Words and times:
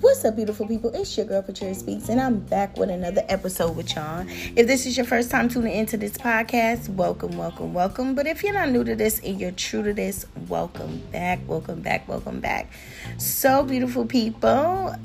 What's 0.00 0.24
up, 0.24 0.36
beautiful 0.36 0.66
people? 0.66 0.94
It's 0.94 1.14
your 1.14 1.26
girl 1.26 1.42
Patria 1.42 1.74
Speaks, 1.74 2.08
and 2.08 2.18
I'm 2.18 2.38
back 2.38 2.78
with 2.78 2.88
another 2.88 3.22
episode 3.28 3.76
with 3.76 3.94
y'all. 3.94 4.24
If 4.56 4.66
this 4.66 4.86
is 4.86 4.96
your 4.96 5.04
first 5.04 5.30
time 5.30 5.50
tuning 5.50 5.74
into 5.74 5.98
this 5.98 6.12
podcast, 6.12 6.88
welcome, 6.88 7.36
welcome, 7.36 7.74
welcome. 7.74 8.14
But 8.14 8.28
if 8.28 8.42
you're 8.42 8.54
not 8.54 8.70
new 8.70 8.82
to 8.82 8.96
this 8.96 9.18
and 9.18 9.38
you're 9.38 9.50
true 9.50 9.82
to 9.82 9.92
this, 9.92 10.24
welcome 10.48 11.02
back, 11.12 11.40
welcome 11.46 11.82
back, 11.82 12.08
welcome 12.08 12.40
back. 12.40 12.72
So, 13.18 13.62
beautiful 13.62 14.06
people, 14.06 14.96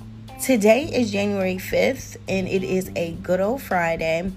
today 0.41 0.85
is 0.85 1.11
January 1.11 1.57
5th, 1.57 2.15
and 2.29 2.47
it 2.47 2.63
is 2.63 2.89
a 2.95 3.11
good 3.15 3.41
old 3.41 3.61
Friday. 3.61 4.31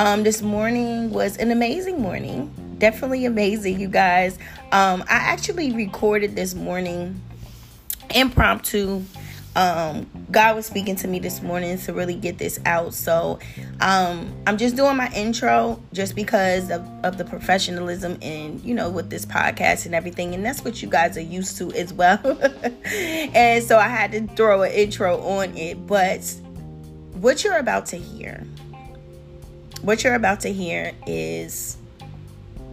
Um, 0.00 0.22
this 0.22 0.40
morning 0.40 1.10
was 1.10 1.36
an 1.36 1.50
amazing 1.50 2.00
morning, 2.00 2.50
definitely 2.78 3.26
amazing, 3.26 3.78
you 3.78 3.86
guys. 3.86 4.38
Um, 4.72 5.02
I 5.02 5.16
actually 5.16 5.72
recorded 5.72 6.34
this 6.34 6.54
morning 6.54 7.20
impromptu 8.14 9.04
um, 9.56 10.08
God 10.30 10.56
was 10.56 10.64
speaking 10.64 10.96
to 10.96 11.08
me 11.08 11.18
this 11.18 11.42
morning 11.42 11.76
to 11.78 11.92
really 11.92 12.14
get 12.14 12.38
this 12.38 12.58
out. 12.64 12.94
So 12.94 13.40
um, 13.82 14.32
I'm 14.46 14.56
just 14.56 14.74
doing 14.74 14.96
my 14.96 15.10
intro 15.14 15.82
just 15.92 16.14
because 16.14 16.70
of, 16.70 16.86
of 17.04 17.18
the 17.18 17.24
professionalism 17.26 18.16
and, 18.22 18.58
you 18.62 18.74
know, 18.74 18.88
with 18.88 19.10
this 19.10 19.26
podcast 19.26 19.84
and 19.84 19.94
everything. 19.94 20.34
And 20.34 20.42
that's 20.46 20.64
what 20.64 20.80
you 20.80 20.88
guys 20.88 21.18
are 21.18 21.22
used 21.22 21.58
to 21.58 21.72
as 21.72 21.92
well. 21.92 22.20
and 22.84 23.62
so 23.62 23.76
I 23.76 23.88
had 23.88 24.12
to 24.12 24.26
throw 24.28 24.62
an 24.62 24.72
intro 24.72 25.20
on 25.20 25.54
it. 25.58 25.86
But 25.86 26.24
what 27.14 27.44
you're 27.44 27.58
about 27.58 27.86
to 27.86 27.96
hear, 27.96 28.46
what 29.82 30.04
you're 30.04 30.14
about 30.14 30.40
to 30.40 30.52
hear 30.52 30.92
is 31.06 31.76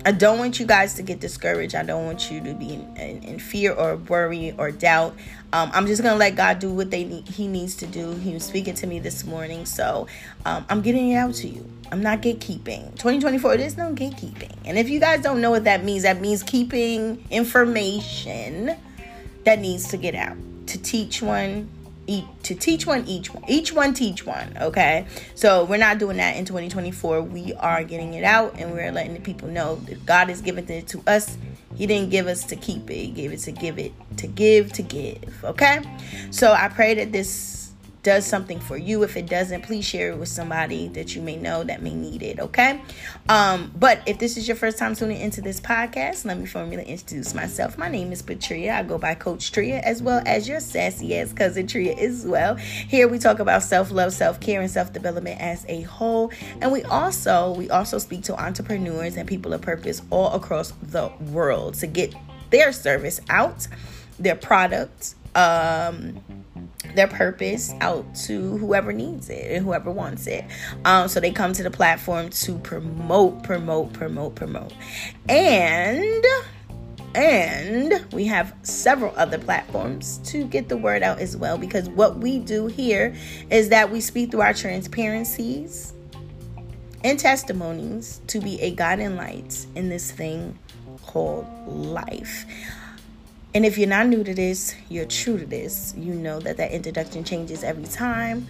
I 0.06 0.12
don't 0.12 0.40
want 0.40 0.60
you 0.60 0.66
guys 0.66 0.94
to 0.96 1.02
get 1.02 1.20
discouraged. 1.20 1.76
I 1.76 1.84
don't 1.84 2.06
want 2.06 2.32
you 2.32 2.40
to 2.42 2.54
be 2.54 2.76
in, 2.76 2.98
in, 2.98 3.24
in 3.24 3.40
fear 3.40 3.74
or 3.74 3.98
worry 3.98 4.54
or 4.58 4.72
doubt. 4.72 5.16
Um, 5.52 5.70
I'm 5.74 5.86
just 5.88 6.02
gonna 6.02 6.16
let 6.16 6.36
God 6.36 6.60
do 6.60 6.72
what 6.72 6.92
they 6.92 7.04
need, 7.04 7.28
He 7.28 7.48
needs 7.48 7.76
to 7.78 7.88
do. 7.88 8.14
He 8.14 8.34
was 8.34 8.44
speaking 8.44 8.74
to 8.76 8.88
me 8.88 9.00
this 9.00 9.26
morning, 9.26 9.66
so 9.66 10.08
um, 10.46 10.66
I'm 10.70 10.82
getting 10.82 11.12
it 11.12 11.16
out 11.16 11.34
to 11.36 11.48
you. 11.48 11.70
I'm 11.92 12.02
not 12.02 12.22
gatekeeping. 12.22 12.92
2024, 12.92 13.58
there's 13.58 13.78
no 13.78 13.94
gatekeeping. 13.94 14.56
And 14.66 14.78
if 14.78 14.90
you 14.90 15.00
guys 15.00 15.22
don't 15.22 15.42
know 15.42 15.52
what 15.52 15.64
that 15.64 15.84
means, 15.84 16.04
that 16.04 16.20
means 16.22 16.44
keeping 16.44 17.24
information 17.32 18.76
that 19.46 19.60
needs 19.60 19.88
to 19.90 19.98
get 19.98 20.16
out 20.16 20.38
to 20.68 20.82
teach 20.82 21.22
one, 21.22 21.70
each, 22.08 22.26
to 22.44 22.56
teach 22.56 22.88
one 22.88 23.06
each 23.06 23.34
one 23.34 23.44
each 23.48 23.74
one 23.74 23.94
teach 23.94 24.26
one 24.26 24.58
okay? 24.60 25.06
So 25.36 25.66
we're 25.66 25.78
not 25.78 26.00
doing 26.00 26.18
that 26.18 26.36
in 26.38 26.46
2024 26.46 27.22
we 27.22 27.54
are 27.54 27.84
getting 27.84 28.14
it 28.14 28.24
out 28.24 28.56
and 28.58 28.72
we're 28.72 28.92
letting 28.92 29.14
the 29.14 29.20
people 29.20 29.50
know 29.50 29.76
that 29.76 30.06
god 30.06 30.30
is 30.30 30.42
giving 30.42 30.68
it 30.70 30.88
to 30.88 31.04
us. 31.08 31.38
He 31.76 31.86
didn't 31.86 32.10
give 32.10 32.26
us 32.26 32.44
to 32.46 32.56
keep 32.56 32.90
it. 32.90 32.96
He 32.96 33.08
gave 33.12 33.32
it 33.32 33.40
to 33.42 33.52
give 33.52 33.78
it 33.78 33.92
to 34.18 34.28
give 34.28 34.74
to 34.74 34.82
give 34.82 35.44
okay? 35.44 35.82
So 36.32 36.54
i 36.54 36.68
pray 36.70 36.96
that 36.96 37.12
this 37.12 37.57
does 38.08 38.26
something 38.26 38.58
for 38.62 38.78
you. 38.78 39.04
If 39.04 39.18
it 39.18 39.26
doesn't, 39.26 39.64
please 39.64 39.84
share 39.84 40.12
it 40.12 40.18
with 40.18 40.30
somebody 40.30 40.88
that 40.90 41.14
you 41.14 41.22
may 41.22 41.36
know 41.36 41.66
that 41.66 41.82
may 41.82 41.94
need 41.94 42.24
it, 42.24 42.40
okay? 42.40 42.82
Um, 43.28 43.70
but 43.76 44.02
if 44.06 44.18
this 44.18 44.38
is 44.38 44.48
your 44.48 44.56
first 44.56 44.78
time 44.78 44.96
tuning 44.96 45.20
into 45.20 45.42
this 45.42 45.60
podcast, 45.60 46.24
let 46.24 46.40
me 46.40 46.46
formally 46.46 46.86
introduce 46.86 47.34
myself. 47.34 47.78
My 47.78 47.90
name 47.90 48.14
is 48.14 48.22
Patria. 48.22 48.76
I 48.76 48.84
go 48.84 48.98
by 48.98 49.14
Coach 49.14 49.52
Tria 49.52 49.80
as 49.80 50.02
well 50.02 50.24
as 50.26 50.48
your 50.48 50.62
sassy 50.62 51.20
ass 51.20 51.34
cousin 51.34 51.68
Tria 51.68 51.98
as 51.98 52.26
well. 52.26 52.56
Here 52.56 53.10
we 53.10 53.20
talk 53.20 53.40
about 53.40 53.62
self-love, 53.64 54.14
self-care, 54.14 54.62
and 54.62 54.72
self-development 54.72 55.42
as 55.42 55.66
a 55.68 55.82
whole. 55.82 56.32
And 56.62 56.72
we 56.72 56.84
also 56.84 57.56
we 57.56 57.70
also 57.70 57.98
speak 57.98 58.24
to 58.24 58.42
entrepreneurs 58.42 59.18
and 59.18 59.28
people 59.28 59.52
of 59.52 59.60
purpose 59.60 60.02
all 60.12 60.32
across 60.32 60.72
the 60.82 61.12
world 61.30 61.74
to 61.82 61.88
get 61.88 62.16
their 62.52 62.72
service 62.72 63.20
out, 63.30 63.68
their 64.18 64.38
products, 64.38 65.16
um 65.36 66.22
their 66.96 67.08
purpose 67.08 67.74
out 67.82 68.14
to 68.16 68.58
whoever 68.58 68.94
needs 68.94 69.30
it 69.30 69.52
and 69.52 69.66
whoever 69.66 69.92
wants 69.92 70.28
it. 70.28 70.46
Um, 70.86 71.08
so 71.08 71.20
they 71.20 71.32
come 71.32 71.54
to 71.54 71.64
the 71.64 71.72
platform 71.72 72.30
to 72.30 72.58
promote, 72.60 73.44
promote, 73.44 73.94
promote, 73.94 74.36
promote. 74.36 74.74
And 75.30 76.26
and 77.16 78.06
we 78.14 78.26
have 78.26 78.54
several 78.62 79.12
other 79.16 79.40
platforms 79.40 80.20
to 80.26 80.46
get 80.46 80.70
the 80.70 80.78
word 80.78 81.02
out 81.02 81.20
as 81.20 81.36
well 81.36 81.58
because 81.58 81.90
what 81.90 82.18
we 82.18 82.38
do 82.38 82.68
here 82.68 83.16
is 83.50 83.70
that 83.70 83.92
we 83.92 84.02
speak 84.02 84.30
through 84.30 84.42
our 84.42 84.54
transparencies 84.54 85.94
and 87.04 87.18
testimonies 87.18 88.22
to 88.28 88.40
be 88.40 88.62
a 88.62 88.72
guiding 88.72 89.16
light 89.16 89.66
in 89.76 89.90
this 89.90 90.12
thing 90.12 90.60
called 91.06 91.48
life. 91.68 92.46
And 93.58 93.66
if 93.66 93.80
you're 93.80 93.90
not 93.90 94.06
new 94.06 94.24
to 94.24 94.36
this, 94.36 94.76
you're 94.88 95.08
true 95.08 95.40
to 95.40 95.46
this. 95.48 95.96
You 95.98 96.14
know 96.14 96.40
that 96.42 96.58
that 96.58 96.72
introduction 96.72 97.24
changes 97.24 97.64
every 97.64 97.86
time, 97.86 98.46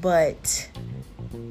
but 0.00 0.70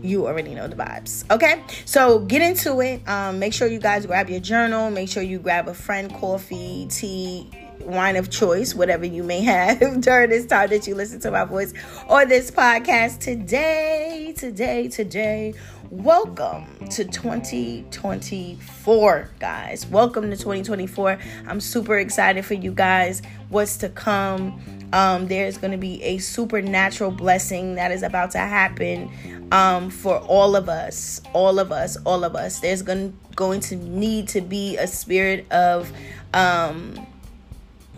you 0.02 0.26
already 0.26 0.56
know 0.56 0.68
the 0.68 0.76
vibes. 0.76 1.24
Okay, 1.30 1.62
so 1.86 2.18
get 2.18 2.42
into 2.42 2.82
it. 2.82 3.08
Um, 3.08 3.38
make 3.38 3.54
sure 3.54 3.68
you 3.68 3.78
guys 3.78 4.08
grab 4.08 4.32
your 4.32 4.40
journal. 4.40 4.90
Make 4.90 5.10
sure 5.10 5.22
you 5.22 5.38
grab 5.38 5.68
a 5.68 5.76
friend, 5.76 6.12
coffee, 6.12 6.88
tea, 6.90 7.52
wine 7.82 8.16
of 8.16 8.32
choice, 8.32 8.74
whatever 8.74 9.06
you 9.06 9.24
may 9.24 9.42
have 9.44 10.02
during 10.02 10.32
this 10.32 10.48
time 10.48 10.70
that 10.70 10.88
you 10.88 10.96
listen 10.96 11.20
to 11.20 11.30
my 11.30 11.46
voice 11.46 11.74
or 12.10 12.26
this 12.26 12.50
podcast 12.50 13.20
today, 13.20 14.34
today, 14.36 14.88
today. 14.88 15.54
Welcome 15.90 16.90
to 16.90 17.06
2024, 17.06 19.30
guys. 19.40 19.88
Welcome 19.88 20.30
to 20.32 20.36
2024. 20.36 21.18
I'm 21.48 21.62
super 21.62 21.98
excited 21.98 22.44
for 22.44 22.56
you 22.56 22.74
guys. 22.74 23.22
What's 23.48 23.78
to 23.78 23.88
come? 23.88 24.62
Um, 24.92 25.28
there's 25.28 25.58
going 25.58 25.72
to 25.72 25.78
be 25.78 26.04
a 26.04 26.18
supernatural 26.18 27.12
blessing 27.12 27.76
that 27.76 27.94
is 27.94 28.04
about 28.04 28.32
to 28.32 28.40
happen 28.40 29.48
um, 29.54 29.90
for 29.90 30.20
all 30.20 30.58
of 30.58 30.68
us, 30.68 31.22
all 31.32 31.58
of 31.58 31.72
us, 31.72 31.96
all 32.04 32.26
of 32.26 32.36
us. 32.36 32.60
There's 32.60 32.82
going 32.82 33.18
going 33.38 33.62
to 33.62 33.78
need 33.78 34.28
to 34.30 34.42
be 34.42 34.76
a 34.76 34.88
spirit 34.88 35.50
of 35.54 35.90
um, 36.34 37.08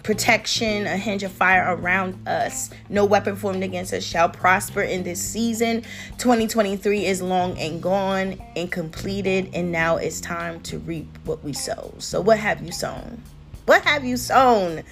protection, 0.04 0.88
a 0.88 0.98
hinge 0.98 1.24
of 1.24 1.32
fire 1.32 1.76
around 1.76 2.28
us. 2.28 2.70
No 2.90 3.06
weapon 3.06 3.36
formed 3.36 3.64
against 3.64 3.94
us 3.94 4.04
shall 4.04 4.30
prosper 4.30 4.82
in 4.82 5.04
this 5.04 5.22
season. 5.22 5.84
2023 6.18 7.06
is 7.06 7.22
long 7.22 7.58
and 7.58 7.82
gone 7.82 8.42
and 8.56 8.72
completed, 8.72 9.50
and 9.54 9.72
now 9.72 9.98
it's 9.98 10.22
time 10.22 10.62
to 10.62 10.80
reap 10.80 11.08
what 11.26 11.44
we 11.44 11.54
sow. 11.54 11.94
So, 11.98 12.22
what 12.22 12.40
have 12.40 12.62
you 12.62 12.72
sown? 12.72 13.22
What 13.66 13.84
have 13.84 14.04
you 14.04 14.18
sown? 14.18 14.84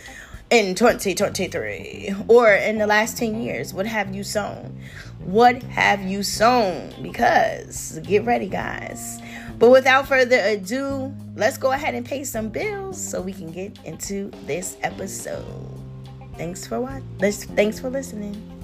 in 0.50 0.76
2023 0.76 2.16
or 2.28 2.54
in 2.54 2.78
the 2.78 2.88
last 2.88 3.18
10 3.18 3.42
years? 3.42 3.74
What 3.74 3.86
have 3.86 4.16
you 4.16 4.24
sown? 4.24 4.80
What 5.20 5.62
have 5.64 6.02
you 6.02 6.24
sown? 6.24 6.94
Because 7.02 8.00
get 8.04 8.24
ready, 8.24 8.48
guys. 8.48 9.20
But 9.60 9.72
without 9.72 10.08
further 10.08 10.40
ado, 10.40 11.14
let's 11.36 11.58
go 11.58 11.72
ahead 11.72 11.96
and 11.96 12.06
pay 12.06 12.24
some 12.24 12.50
bills 12.50 13.00
so 13.00 13.22
we 13.22 13.34
can 13.34 13.52
get 13.52 13.78
into 13.86 14.30
this 14.46 14.78
episode. 14.84 15.46
Thanks 16.38 16.68
for 16.68 16.80
watching. 16.80 17.08
Thanks 17.56 17.80
for 17.80 17.90
listening. 17.90 18.57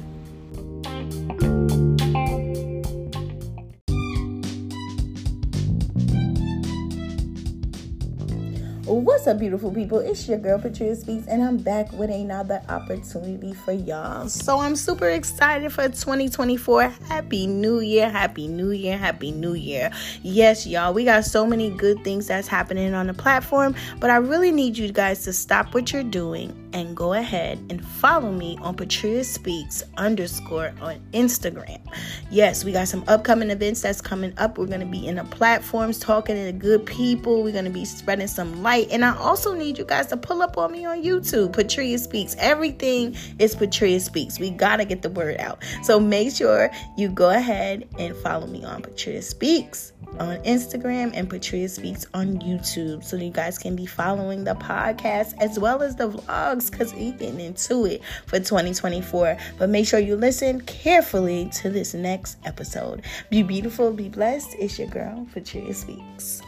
What's 8.94 9.26
up, 9.26 9.40
beautiful 9.40 9.72
people? 9.72 9.98
It's 9.98 10.28
your 10.28 10.38
girl 10.38 10.60
Patria 10.60 10.96
Speaks, 10.96 11.26
and 11.26 11.42
I'm 11.42 11.58
back 11.58 11.92
with 11.94 12.12
another 12.12 12.62
opportunity 12.70 13.52
for 13.52 13.72
y'all. 13.72 14.30
So 14.30 14.60
I'm 14.60 14.76
super 14.76 15.10
excited 15.10 15.74
for 15.74 15.88
2024. 15.88 16.90
Happy 17.08 17.48
New 17.48 17.80
Year! 17.80 18.08
Happy 18.08 18.48
New 18.48 18.70
Year! 18.70 18.96
Happy 18.96 19.32
New 19.32 19.56
Year! 19.56 19.90
Yes, 20.22 20.68
y'all, 20.68 20.94
we 20.94 21.06
got 21.06 21.26
so 21.26 21.44
many 21.44 21.72
good 21.72 22.04
things 22.04 22.28
that's 22.28 22.48
happening 22.48 22.94
on 22.94 23.08
the 23.08 23.16
platform, 23.16 23.74
but 24.00 24.12
I 24.12 24.18
really 24.18 24.52
need 24.52 24.78
you 24.78 24.92
guys 24.92 25.24
to 25.24 25.34
stop 25.34 25.74
what 25.74 25.92
you're 25.92 26.04
doing 26.04 26.63
and 26.74 26.98
go 26.98 27.14
ahead 27.14 27.60
and 27.70 27.86
follow 27.86 28.32
me 28.32 28.58
on 28.62 28.76
Patria 28.76 29.24
Speaks 29.24 29.84
underscore 29.98 30.74
on 30.82 31.00
Instagram. 31.14 31.80
Yes, 32.30 32.66
we 32.66 32.72
got 32.72 32.88
some 32.88 33.04
upcoming 33.08 33.52
events 33.52 33.82
that's 33.82 34.02
coming 34.02 34.34
up. 34.38 34.58
We're 34.58 34.66
going 34.66 34.82
to 34.82 34.86
be 34.86 35.08
in 35.08 35.16
the 35.16 35.24
platforms 35.24 36.00
talking 36.00 36.36
to 36.36 36.44
the 36.44 36.54
good 36.54 36.86
people. 36.86 37.44
We're 37.44 37.54
going 37.54 37.66
to 37.66 37.72
be 37.72 37.86
spreading 37.86 38.28
some 38.28 38.62
light. 38.62 38.90
And 38.92 39.06
I 39.06 39.16
also 39.16 39.54
need 39.54 39.78
you 39.78 39.86
guys 39.86 40.08
to 40.08 40.18
pull 40.18 40.42
up 40.42 40.58
on 40.58 40.72
me 40.72 40.86
on 40.86 41.02
YouTube. 41.02 41.54
Patria 41.54 41.98
Speaks. 41.98 42.36
Everything 42.40 43.16
is 43.40 43.56
Patria 43.56 44.00
Speaks. 44.00 44.40
We 44.40 44.50
got 44.50 44.78
to 44.78 44.86
get 44.86 45.02
the 45.02 45.10
word 45.10 45.40
out. 45.40 45.64
So 45.84 46.00
make 46.00 46.36
sure 46.36 46.72
you 46.98 47.10
go 47.10 47.30
ahead 47.30 47.88
and 47.98 48.16
follow 48.18 48.48
me 48.48 48.66
on 48.66 48.82
Patria 48.82 49.22
Speaks 49.22 49.93
on 50.20 50.38
Instagram 50.44 51.12
and 51.14 51.30
Patria 51.30 51.68
Speaks 51.70 52.06
on 52.14 52.40
YouTube. 52.40 53.04
So 53.04 53.16
you 53.16 53.32
guys 53.32 53.58
can 53.58 53.76
be 53.76 53.86
following 53.86 54.44
the 54.44 54.56
podcast 54.56 55.34
as 55.40 55.60
well 55.60 55.82
as 55.82 55.96
the 55.96 56.10
vlogs 56.10 56.70
because 56.70 56.94
we 56.94 57.12
getting 57.12 57.40
into 57.40 57.86
it 57.86 58.02
for 58.26 58.40
2024. 58.40 59.38
But 59.58 59.70
make 59.70 59.88
sure 59.88 60.00
you 60.00 60.16
listen 60.16 60.62
carefully 60.62 61.50
to 61.56 61.70
this 61.70 61.94
next 61.94 62.38
episode. 62.46 63.04
Be 63.30 63.44
beautiful, 63.44 63.92
be 63.92 64.10
blessed. 64.10 64.56
It's 64.60 64.78
your 64.78 64.88
girl, 64.88 65.28
Patria 65.34 65.74
Speaks. 65.74 66.42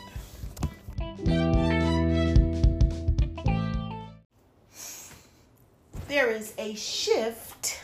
there 6.15 6.31
is 6.31 6.53
a 6.57 6.73
shift 6.75 7.81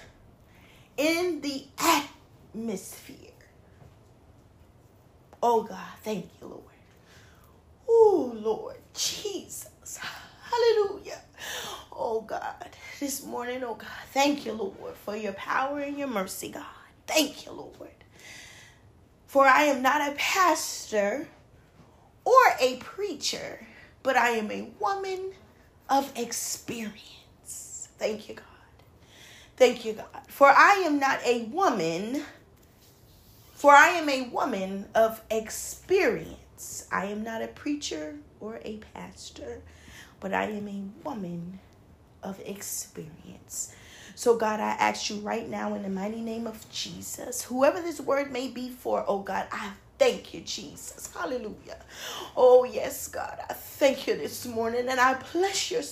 in 0.95 1.41
the 1.41 1.65
atmosphere. 1.77 3.30
Oh 5.43 5.63
God, 5.63 5.77
thank 6.03 6.29
you, 6.39 6.47
Lord. 6.47 6.63
Oh 7.88 8.33
Lord 8.35 8.77
Jesus. 8.93 9.99
Hallelujah. 10.41 11.19
Oh 11.91 12.21
God, 12.21 12.69
this 12.99 13.25
morning, 13.25 13.63
oh 13.63 13.75
God, 13.75 13.88
thank 14.11 14.45
you, 14.45 14.53
Lord, 14.53 14.95
for 15.05 15.15
your 15.15 15.33
power 15.33 15.79
and 15.79 15.97
your 15.97 16.07
mercy, 16.07 16.49
God. 16.49 16.63
Thank 17.07 17.45
you, 17.45 17.51
Lord. 17.51 17.89
For 19.27 19.45
I 19.45 19.63
am 19.63 19.81
not 19.81 20.11
a 20.11 20.15
pastor 20.15 21.27
or 22.25 22.41
a 22.59 22.77
preacher, 22.77 23.65
but 24.03 24.15
I 24.17 24.31
am 24.31 24.51
a 24.51 24.69
woman 24.79 25.31
of 25.89 26.11
experience. 26.15 27.89
Thank 27.97 28.29
you, 28.29 28.35
God. 28.35 28.45
Thank 29.57 29.85
you, 29.85 29.93
God. 29.93 30.07
For 30.27 30.47
I 30.47 30.83
am 30.85 30.99
not 30.99 31.19
a 31.25 31.43
woman, 31.45 32.23
for 33.61 33.75
I 33.75 33.89
am 33.89 34.09
a 34.09 34.23
woman 34.23 34.87
of 34.95 35.21
experience. 35.29 36.87
I 36.91 37.05
am 37.05 37.21
not 37.21 37.43
a 37.43 37.47
preacher 37.47 38.15
or 38.39 38.59
a 38.65 38.77
pastor, 38.95 39.61
but 40.19 40.33
I 40.33 40.45
am 40.45 40.67
a 40.67 41.07
woman 41.07 41.59
of 42.23 42.39
experience. 42.43 43.75
So, 44.15 44.35
God, 44.35 44.59
I 44.59 44.71
ask 44.71 45.11
you 45.11 45.17
right 45.17 45.47
now 45.47 45.75
in 45.75 45.83
the 45.83 45.89
mighty 45.89 46.21
name 46.21 46.47
of 46.47 46.67
Jesus, 46.71 47.43
whoever 47.43 47.79
this 47.79 48.01
word 48.01 48.31
may 48.31 48.47
be 48.47 48.67
for, 48.69 49.05
oh 49.07 49.19
God, 49.19 49.45
I 49.51 49.73
thank 49.99 50.33
you, 50.33 50.41
Jesus. 50.41 51.13
Hallelujah. 51.15 51.77
Oh, 52.35 52.63
yes, 52.63 53.09
God, 53.09 53.37
I 53.47 53.53
thank 53.53 54.07
you 54.07 54.17
this 54.17 54.47
morning 54.47 54.89
and 54.89 54.99
I 54.99 55.21
bless 55.33 55.69
your 55.69 55.83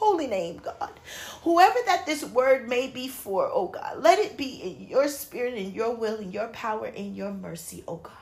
holy 0.00 0.26
name, 0.26 0.58
God. 0.58 0.98
Whoever 1.42 1.78
that 1.86 2.06
this 2.06 2.24
word 2.24 2.66
may 2.68 2.88
be 2.88 3.06
for, 3.06 3.50
oh 3.52 3.68
God, 3.68 4.02
let 4.02 4.18
it 4.18 4.38
be 4.38 4.54
in 4.62 4.88
your 4.88 5.08
spirit 5.08 5.54
and 5.54 5.74
your 5.74 5.94
will 5.94 6.16
and 6.16 6.32
your 6.32 6.48
power 6.48 6.86
and 6.86 7.14
your 7.14 7.32
mercy, 7.32 7.84
oh 7.86 7.96
God. 7.96 8.14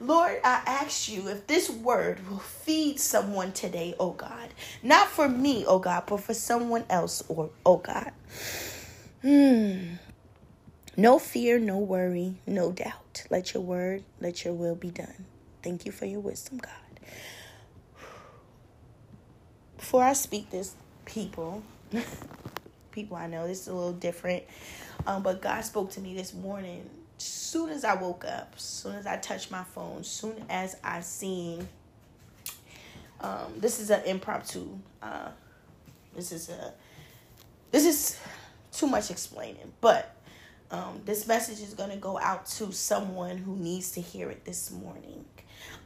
Lord, 0.00 0.40
I 0.42 0.62
ask 0.66 1.10
you 1.10 1.28
if 1.28 1.46
this 1.46 1.68
word 1.68 2.26
will 2.28 2.38
feed 2.38 2.98
someone 2.98 3.52
today, 3.52 3.94
oh 4.00 4.12
God. 4.12 4.48
Not 4.82 5.08
for 5.08 5.28
me, 5.28 5.64
oh 5.66 5.78
God, 5.78 6.04
but 6.06 6.20
for 6.20 6.34
someone 6.34 6.84
else, 6.88 7.22
or 7.28 7.50
oh 7.66 7.76
God. 7.76 8.10
Hmm. 9.20 9.96
No 10.96 11.18
fear, 11.18 11.58
no 11.58 11.78
worry, 11.78 12.36
no 12.46 12.72
doubt. 12.72 13.24
Let 13.28 13.52
your 13.52 13.62
word, 13.62 14.04
let 14.20 14.44
your 14.44 14.54
will 14.54 14.74
be 14.74 14.90
done. 14.90 15.26
Thank 15.62 15.84
you 15.84 15.92
for 15.92 16.06
your 16.06 16.20
wisdom, 16.20 16.58
God. 16.58 16.72
Before 19.76 20.02
I 20.02 20.14
speak 20.14 20.50
this, 20.50 20.74
people, 21.04 21.62
people 22.92 23.16
I 23.16 23.26
know, 23.26 23.46
this 23.46 23.62
is 23.62 23.68
a 23.68 23.74
little 23.74 23.92
different, 23.92 24.44
um, 25.06 25.22
but 25.22 25.40
God 25.40 25.60
spoke 25.64 25.90
to 25.92 26.00
me 26.00 26.14
this 26.14 26.34
morning 26.34 26.88
soon 27.18 27.70
as 27.70 27.84
I 27.84 27.94
woke 27.94 28.24
up, 28.24 28.58
soon 28.58 28.96
as 28.96 29.06
I 29.06 29.16
touched 29.16 29.50
my 29.50 29.62
phone, 29.62 30.02
soon 30.04 30.44
as 30.48 30.76
I 30.82 31.00
seen 31.00 31.68
um, 33.24 33.54
this 33.56 33.80
is 33.80 33.88
an 33.88 34.02
impromptu. 34.04 34.68
Uh, 35.02 35.30
this 36.14 36.30
is 36.30 36.50
a 36.50 36.74
this 37.70 37.86
is 37.86 38.18
too 38.70 38.86
much 38.86 39.10
explaining, 39.10 39.72
but 39.80 40.14
um, 40.70 41.00
this 41.06 41.26
message 41.26 41.60
is 41.60 41.72
going 41.72 41.90
to 41.90 41.96
go 41.96 42.18
out 42.18 42.44
to 42.46 42.70
someone 42.70 43.38
who 43.38 43.56
needs 43.56 43.92
to 43.92 44.02
hear 44.02 44.30
it 44.30 44.44
this 44.44 44.70
morning. 44.70 45.24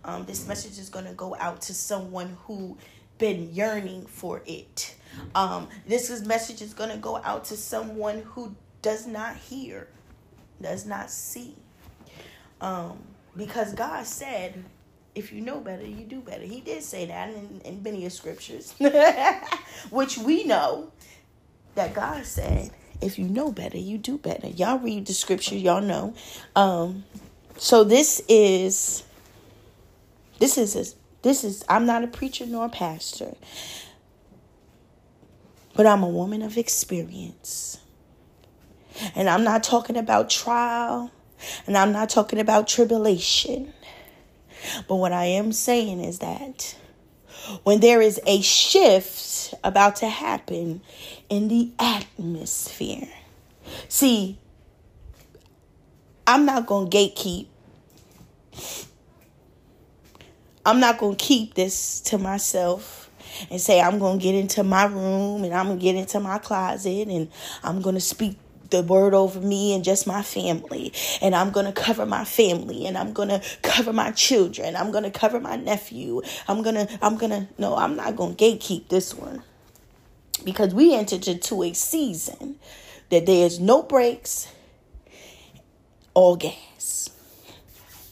Um, 0.05 0.25
this 0.25 0.49
message 0.49 0.79
is 0.79 0.89
going 0.89 1.05
to 1.05 1.13
go 1.13 1.37
out 1.39 1.61
to 1.63 1.75
someone 1.75 2.37
who 2.45 2.77
been 3.19 3.53
yearning 3.53 4.07
for 4.07 4.43
it. 4.47 4.95
Um, 5.35 5.69
this 5.87 6.11
is 6.11 6.25
message 6.25 6.63
is 6.63 6.75
going 6.75 6.91
to 6.91 6.97
go 6.97 7.17
out 7.19 7.45
to 7.47 7.57
someone 7.57 8.23
who 8.23 8.55
does 8.83 9.07
not 9.07 9.37
hear 9.37 9.89
does 10.61 10.87
not 10.87 11.11
see. 11.11 11.55
Um, 12.61 12.99
because 13.37 13.75
God 13.75 14.05
said, 14.07 14.65
if 15.15 15.33
you 15.33 15.41
know 15.41 15.61
better, 15.61 15.87
you 15.87 16.05
do 16.05 16.21
better. 16.21 16.43
He 16.45 16.61
did 16.61 16.83
say 16.83 17.07
that 17.07 17.31
in, 17.31 17.61
in 17.65 17.83
many 17.83 18.05
of 18.07 18.13
scriptures, 18.13 18.75
which 19.91 20.19
we 20.19 20.45
know 20.45 20.93
that 21.75 21.95
God 21.95 22.25
said, 22.25 22.71
if 23.01 23.19
you 23.19 23.27
know 23.27 23.53
better, 23.53 23.79
you 23.79 23.99
do 23.99 24.19
better. 24.19 24.49
Y'all 24.49 24.79
read 24.79 25.07
the 25.07 25.15
scripture, 25.15 25.55
y'all 25.55 25.81
know. 25.81 26.15
Um, 26.57 27.05
so 27.57 27.85
this 27.85 28.21
is, 28.29 29.05
this 30.41 30.59
is, 30.59 30.97
this 31.23 31.45
is, 31.45 31.65
I'm 31.69 31.87
not 31.87 32.05
a 32.05 32.07
preacher 32.07 32.47
nor 32.47 32.67
a 32.67 32.69
pastor, 32.69 33.35
but 35.75 35.87
I'm 35.87 36.03
a 36.03 36.09
woman 36.09 36.43
of 36.43 36.57
experience. 36.57 37.79
And 39.15 39.29
I'm 39.29 39.45
not 39.45 39.63
talking 39.63 39.97
about 39.97 40.29
trial, 40.29 41.13
and 41.67 41.77
I'm 41.77 41.93
not 41.93 42.11
talking 42.11 42.39
about 42.39 42.67
tribulation. 42.67 43.73
But 44.89 44.97
what 44.97 45.13
I 45.13 45.27
am 45.27 45.53
saying 45.53 46.01
is 46.01 46.19
that 46.19 46.77
when 47.63 47.81
there 47.81 48.01
is 48.01 48.21
a 48.27 48.41
shift 48.41 49.55
about 49.63 49.97
to 49.97 50.09
happen 50.09 50.81
in 51.29 51.49
the 51.49 51.71
atmosphere, 51.79 53.09
see, 53.89 54.39
I'm 56.27 56.45
not 56.45 56.67
going 56.67 56.91
to 56.91 56.97
gatekeep. 56.97 57.47
I'm 60.65 60.81
not 60.81 60.99
going 60.99 61.17
to 61.17 61.25
keep 61.25 61.55
this 61.55 62.01
to 62.01 62.19
myself 62.19 63.11
and 63.51 63.61
say 63.61 63.81
I'm 63.81 63.99
going 63.99 64.19
to 64.19 64.23
get 64.23 64.35
into 64.35 64.63
my 64.63 64.85
room 64.85 65.45
and 65.45 65.55
I'm 65.55 65.67
going 65.67 65.79
to 65.79 65.83
get 65.83 65.97
into 65.97 66.21
my 66.21 66.39
closet 66.39 67.09
and 67.09 67.31
I'm 67.63 67.81
going 67.81 67.95
to 67.95 68.01
speak 68.01 68.37
the 68.71 68.83
word 68.83 69.15
over 69.15 69.41
me 69.41 69.75
and 69.75 69.83
just 69.83 70.07
my 70.07 70.23
family. 70.23 70.93
And 71.23 71.35
I'm 71.35 71.51
going 71.51 71.67
to 71.67 71.73
cover 71.73 72.07
my 72.07 72.25
family 72.25 72.87
and 72.87 72.99
I'm 72.99 73.13
going 73.13 73.29
to 73.29 73.43
cover 73.63 73.93
my 73.93 74.11
children. 74.13 74.77
I'm 74.77 74.91
going 74.91 75.05
to 75.05 75.11
cover 75.11 75.41
my 75.41 75.57
nephew. 75.57 76.23
I'm 76.47 76.63
going 76.63 76.75
to, 76.75 76.99
I'm 77.03 77.17
going 77.17 77.31
to, 77.31 77.49
no, 77.59 77.77
I'm 77.77 77.97
not 77.97 78.17
going 78.17 78.37
to 78.37 78.45
gatekeep 78.45 78.89
this 78.89 79.15
one. 79.15 79.43
Because 80.45 80.75
we 80.75 80.95
entered 80.95 81.27
into 81.27 81.63
a 81.63 81.73
season 81.73 82.57
that 83.11 83.27
there's 83.27 83.59
no 83.59 83.83
breaks, 83.83 84.49
all 86.15 86.37
gas. 86.37 87.11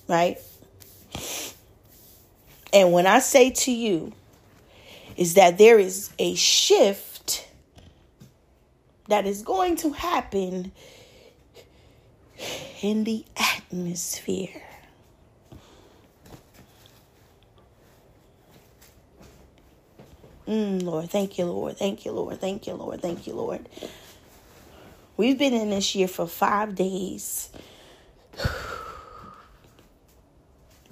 Right? 0.09 0.39
And 2.77 2.93
when 2.93 3.07
I 3.07 3.21
say 3.21 3.49
to 3.49 3.73
you, 3.73 4.13
is 5.17 5.33
that 5.33 5.57
there 5.57 5.79
is 5.79 6.11
a 6.19 6.35
shift 6.35 7.49
that 9.09 9.27
is 9.27 9.41
going 9.41 9.77
to 9.77 9.93
happen 9.93 10.73
in 12.83 13.05
the 13.05 13.25
atmosphere. 13.35 14.63
Mm, 20.47 20.83
Lord, 20.83 21.09
thank 21.09 21.39
you, 21.39 21.47
Lord. 21.47 21.79
Thank 21.79 22.05
you, 22.05 22.13
Lord. 22.13 22.39
Thank 22.39 22.67
you, 22.67 22.75
Lord. 22.75 23.01
Thank 23.01 23.27
you, 23.27 23.33
Lord. 23.33 23.67
We've 25.17 25.39
been 25.39 25.55
in 25.55 25.71
this 25.71 25.95
year 25.95 26.09
for 26.09 26.27
five 26.27 26.75
days. 26.75 27.49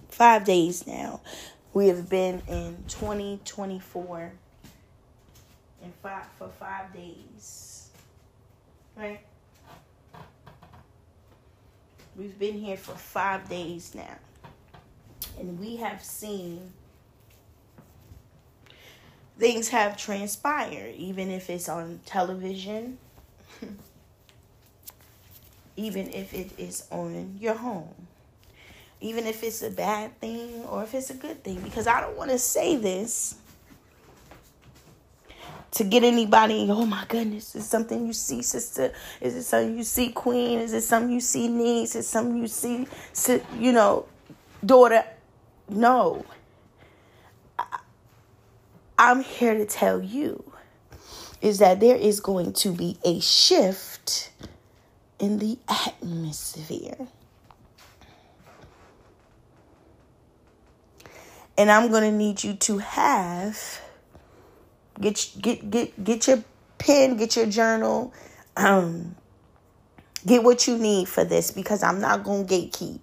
five 0.09 0.45
days 0.45 0.87
now. 0.87 1.21
We 1.75 1.89
have 1.89 2.09
been 2.09 2.41
in 2.47 2.77
2024 2.87 4.33
and 5.83 5.93
five 6.01 6.25
for 6.39 6.49
five 6.49 6.95
days. 6.95 7.89
Right? 8.97 9.19
We've 12.17 12.39
been 12.39 12.55
here 12.55 12.77
for 12.77 12.95
five 12.95 13.49
days 13.49 13.93
now. 13.93 14.17
And 15.37 15.59
we 15.59 15.75
have 15.77 16.01
seen 16.05 16.73
things 19.37 19.69
have 19.71 19.97
transpired, 19.97 20.95
even 20.95 21.29
if 21.29 21.51
it's 21.51 21.69
on 21.69 21.99
television, 22.07 22.99
even 25.77 26.09
if 26.13 26.33
it 26.33 26.53
is 26.57 26.87
on 26.93 27.37
your 27.41 27.55
home, 27.55 28.07
even 29.05 29.27
if 29.27 29.43
it's 29.43 29.63
a 29.63 29.71
bad 29.71 30.19
thing 30.19 30.65
or 30.65 30.83
if 30.83 30.95
it's 30.95 31.11
a 31.11 31.15
good 31.15 31.45
thing. 31.45 31.61
Because 31.61 31.87
I 31.87 32.01
don't 32.01 32.17
want 32.17 32.31
to 32.31 32.39
say 32.39 32.77
this 32.77 33.37
to 35.73 35.85
get 35.85 36.05
anybody, 36.05 36.69
oh 36.71 36.87
my 36.87 37.05
goodness, 37.09 37.55
is 37.55 37.69
something 37.69 38.07
you 38.07 38.15
see, 38.15 38.41
sister? 38.41 38.93
Is 39.21 39.35
it 39.35 39.43
something 39.43 39.77
you 39.77 39.85
see, 39.85 40.11
queen? 40.11 40.59
Is 40.59 40.73
it 40.73 40.83
something 40.83 41.13
you 41.13 41.21
see, 41.21 41.49
niece? 41.49 41.95
Is 41.97 42.07
it 42.07 42.09
something 42.09 42.39
you 42.41 42.49
see, 42.49 42.87
you 43.59 43.73
know, 43.73 44.07
daughter? 44.65 45.05
No. 45.69 46.25
I'm 48.97 49.23
here 49.23 49.55
to 49.55 49.67
tell 49.67 50.01
you 50.01 50.45
is 51.43 51.59
that 51.59 51.81
there 51.81 51.97
is 51.97 52.21
going 52.21 52.55
to 52.55 52.71
be 52.73 52.97
a 53.05 53.21
shift 53.21 54.31
in 55.19 55.41
the 55.41 55.59
atmosphere. 55.69 57.09
And 61.57 61.71
I'm 61.71 61.91
going 61.91 62.11
to 62.11 62.17
need 62.17 62.43
you 62.43 62.55
to 62.55 62.79
have 62.79 63.81
Get 65.01 65.31
get 65.41 65.71
get 65.71 66.05
get 66.05 66.27
your 66.29 66.45
pen, 66.79 67.17
get 67.17 67.37
your 67.37 67.47
journal. 67.47 68.13
Um, 68.57 69.17
get 70.25 70.45
what 70.45 70.69
you 70.69 70.79
need 70.79 71.09
for 71.09 71.25
this 71.25 71.51
because 71.51 71.83
I'm 71.83 72.01
not 72.01 72.23
going 72.23 72.47
to 72.47 72.55
gatekeep. 72.55 73.01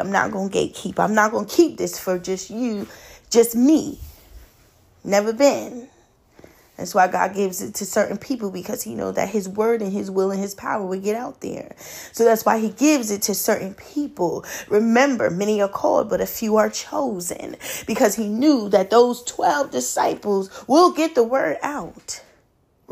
I'm 0.00 0.10
not 0.10 0.30
going 0.30 0.48
to 0.48 0.58
gatekeep. 0.58 0.98
I'm 0.98 1.14
not 1.14 1.30
going 1.30 1.46
to 1.46 1.54
keep 1.54 1.76
this 1.76 1.98
for 1.98 2.18
just 2.18 2.48
you, 2.48 2.88
just 3.28 3.54
me. 3.54 3.98
Never 5.04 5.32
been. 5.32 5.88
That's 6.76 6.94
why 6.94 7.06
God 7.06 7.34
gives 7.34 7.60
it 7.60 7.74
to 7.76 7.86
certain 7.86 8.16
people 8.16 8.50
because 8.50 8.82
He 8.82 8.94
knows 8.94 9.14
that 9.16 9.28
His 9.28 9.48
word 9.48 9.82
and 9.82 9.92
His 9.92 10.10
will 10.10 10.30
and 10.30 10.40
His 10.40 10.54
power 10.54 10.84
will 10.84 11.00
get 11.00 11.16
out 11.16 11.40
there. 11.40 11.74
So 12.12 12.24
that's 12.24 12.44
why 12.44 12.58
He 12.58 12.70
gives 12.70 13.10
it 13.10 13.22
to 13.22 13.34
certain 13.34 13.74
people. 13.74 14.44
Remember, 14.68 15.30
many 15.30 15.60
are 15.60 15.68
called, 15.68 16.08
but 16.08 16.20
a 16.20 16.26
few 16.26 16.56
are 16.56 16.70
chosen 16.70 17.56
because 17.86 18.16
He 18.16 18.28
knew 18.28 18.68
that 18.70 18.90
those 18.90 19.22
12 19.24 19.70
disciples 19.70 20.66
will 20.66 20.92
get 20.92 21.14
the 21.14 21.24
word 21.24 21.58
out 21.62 22.22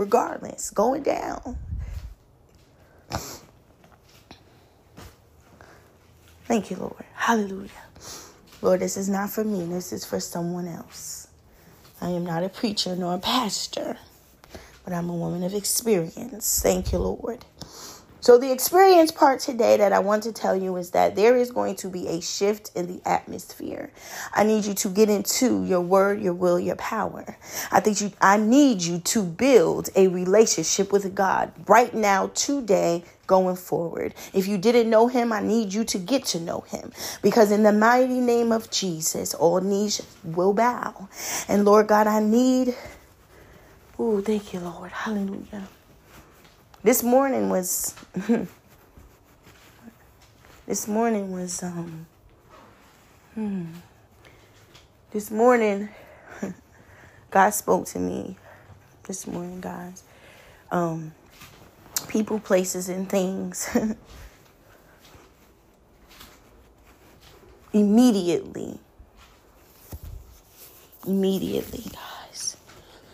regardless, 0.01 0.71
going 0.71 1.03
down. 1.03 1.59
Thank 6.45 6.71
you, 6.71 6.77
Lord. 6.77 7.05
Hallelujah. 7.15 7.71
Lord, 8.63 8.81
this 8.81 8.97
is 8.97 9.09
not 9.09 9.31
for 9.31 9.45
me, 9.45 9.65
this 9.67 9.93
is 9.93 10.05
for 10.05 10.19
someone 10.19 10.67
else. 10.67 11.20
I 12.01 12.11
am 12.11 12.25
not 12.25 12.43
a 12.43 12.49
preacher 12.49 12.97
nor 12.97 13.15
a 13.15 13.19
pastor, 13.19 13.99
but 14.85 14.93
I'm 14.95 15.11
a 15.11 15.15
woman 15.15 15.43
of 15.45 15.55
experience. 15.55 16.61
Thank 16.63 16.93
you, 16.93 16.99
Lord. 16.99 17.45
So, 18.23 18.37
the 18.37 18.53
experience 18.53 19.11
part 19.11 19.41
today 19.41 19.79
that 19.79 19.95
I 19.95 19.99
want 19.99 20.25
to 20.25 20.33
tell 20.33 20.55
you 20.55 20.77
is 20.77 20.91
that 20.91 21.17
there 21.17 21.37
is 21.37 21.51
going 21.51 21.77
to 21.77 21.89
be 21.89 22.07
a 22.07 22.21
shift 22.21 22.71
in 22.75 22.87
the 22.87 23.01
atmosphere. 23.09 23.91
I 24.35 24.45
need 24.45 24.67
you 24.67 24.75
to 24.75 24.89
get 24.89 25.09
into 25.09 25.65
your 25.65 25.81
word, 25.81 26.21
your 26.21 26.35
will, 26.35 26.61
your 26.61 26.77
power. 26.77 27.39
I 27.73 27.81
think 27.81 28.01
you 28.03 28.13
I 28.21 28.37
need 28.37 28.83
you 28.83 28.99
to 28.99 29.23
build 29.23 29.89
a 29.97 30.09
relationship 30.09 30.93
with 30.93 31.15
God 31.15 31.53
right 31.67 31.95
now 31.95 32.29
today 32.35 33.05
going 33.31 33.57
forward. 33.57 34.13
If 34.35 34.49
you 34.49 34.59
didn't 34.59 34.91
know 34.91 35.07
him, 35.07 35.33
I 35.33 35.41
need 35.41 35.73
you 35.73 35.85
to 35.85 35.99
get 35.99 36.25
to 36.33 36.41
know 36.41 36.65
him 36.67 36.91
because 37.23 37.53
in 37.53 37.63
the 37.63 37.73
mighty 37.73 38.21
name 38.21 38.51
of 38.51 38.71
Jesus, 38.71 39.35
all 39.35 39.61
knees 39.61 40.03
will 40.25 40.53
bow. 40.53 41.09
And 41.49 41.65
Lord 41.65 41.87
God, 41.87 42.09
I 42.09 42.19
need 42.19 42.75
Oh, 44.03 44.21
thank 44.23 44.55
you, 44.55 44.61
Lord. 44.61 44.91
Hallelujah. 44.93 45.69
This 46.83 47.03
morning 47.03 47.51
was 47.51 47.95
this 50.67 50.89
morning 50.89 51.31
was 51.31 51.63
um 51.63 52.07
hmm, 53.35 53.67
this 55.11 55.31
morning 55.31 55.91
God 57.31 57.51
spoke 57.51 57.85
to 57.93 57.99
me 57.99 58.39
this 59.07 59.27
morning, 59.27 59.61
guys. 59.61 60.03
Um 60.71 61.13
people, 62.11 62.41
places 62.41 62.89
and 62.89 63.09
things 63.09 63.69
immediately 67.73 68.79
immediately, 71.07 71.85
guys. 71.93 72.57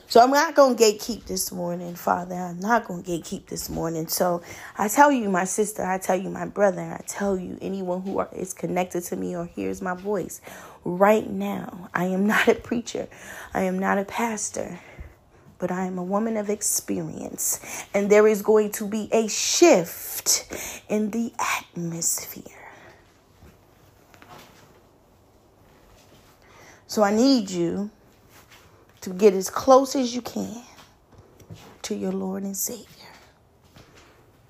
So 0.09 0.21
I'm 0.21 0.31
not 0.31 0.55
going 0.55 0.77
to 0.77 0.83
gatekeep 0.83 1.27
this 1.27 1.53
morning, 1.53 1.95
Father. 1.95 2.35
I'm 2.35 2.61
not 2.61 2.87
going 2.87 3.03
to 3.03 3.11
gatekeep 3.11 3.47
this 3.47 3.69
morning. 3.69 4.07
So 4.07 4.43
I 4.79 4.89
tell 4.89 5.11
you, 5.11 5.29
my 5.29 5.45
sister, 5.45 5.85
I 5.85 5.99
tell 5.99 6.17
you, 6.17 6.31
my 6.31 6.47
brother, 6.47 6.81
I 6.81 7.03
tell 7.07 7.37
you, 7.37 7.59
anyone 7.61 8.03
who 8.03 8.19
are, 8.19 8.29
is 8.33 8.55
connected 8.55 9.03
to 9.05 9.17
me 9.17 9.37
or 9.37 9.47
hears 9.47 9.83
my 9.83 9.95
voice 9.95 10.41
right 10.85 11.29
now, 11.29 11.91
I 11.93 12.07
am 12.07 12.27
not 12.27 12.49
a 12.49 12.55
preacher. 12.55 13.09
I 13.53 13.63
am 13.63 13.79
not 13.79 13.99
a 13.99 14.05
pastor. 14.05 14.79
But 15.59 15.71
I 15.71 15.87
am 15.87 15.97
a 15.97 16.03
woman 16.03 16.37
of 16.37 16.51
experience, 16.51 17.87
and 17.95 18.11
there 18.11 18.29
is 18.29 18.43
going 18.43 18.73
to 18.73 18.87
be 18.87 19.09
a 19.11 19.27
shift 19.29 20.53
in 20.89 21.11
the 21.11 21.33
atmosphere. 21.39 22.43
So 26.87 27.03
I 27.03 27.11
need 27.15 27.51
you 27.51 27.91
to 29.01 29.11
get 29.11 29.35
as 29.35 29.51
close 29.51 29.97
as 29.97 30.15
you 30.15 30.23
can 30.23 30.63
to 31.83 31.95
your 31.95 32.13
Lord 32.13 32.43
and 32.43 32.57
Savior. 32.57 32.87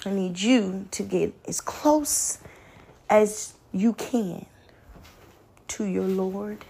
I 0.04 0.10
need 0.10 0.38
you 0.38 0.86
to 0.92 1.02
get 1.02 1.34
as 1.46 1.60
close 1.60 2.38
as 3.10 3.54
you 3.72 3.92
can 3.92 4.46
to 5.68 5.84
your 5.84 6.04
Lord 6.04 6.64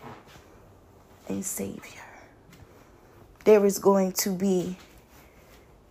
and 1.28 1.44
Savior. 1.44 2.05
There 3.46 3.64
is 3.64 3.78
going 3.78 4.12
to 4.12 4.30
be 4.30 4.76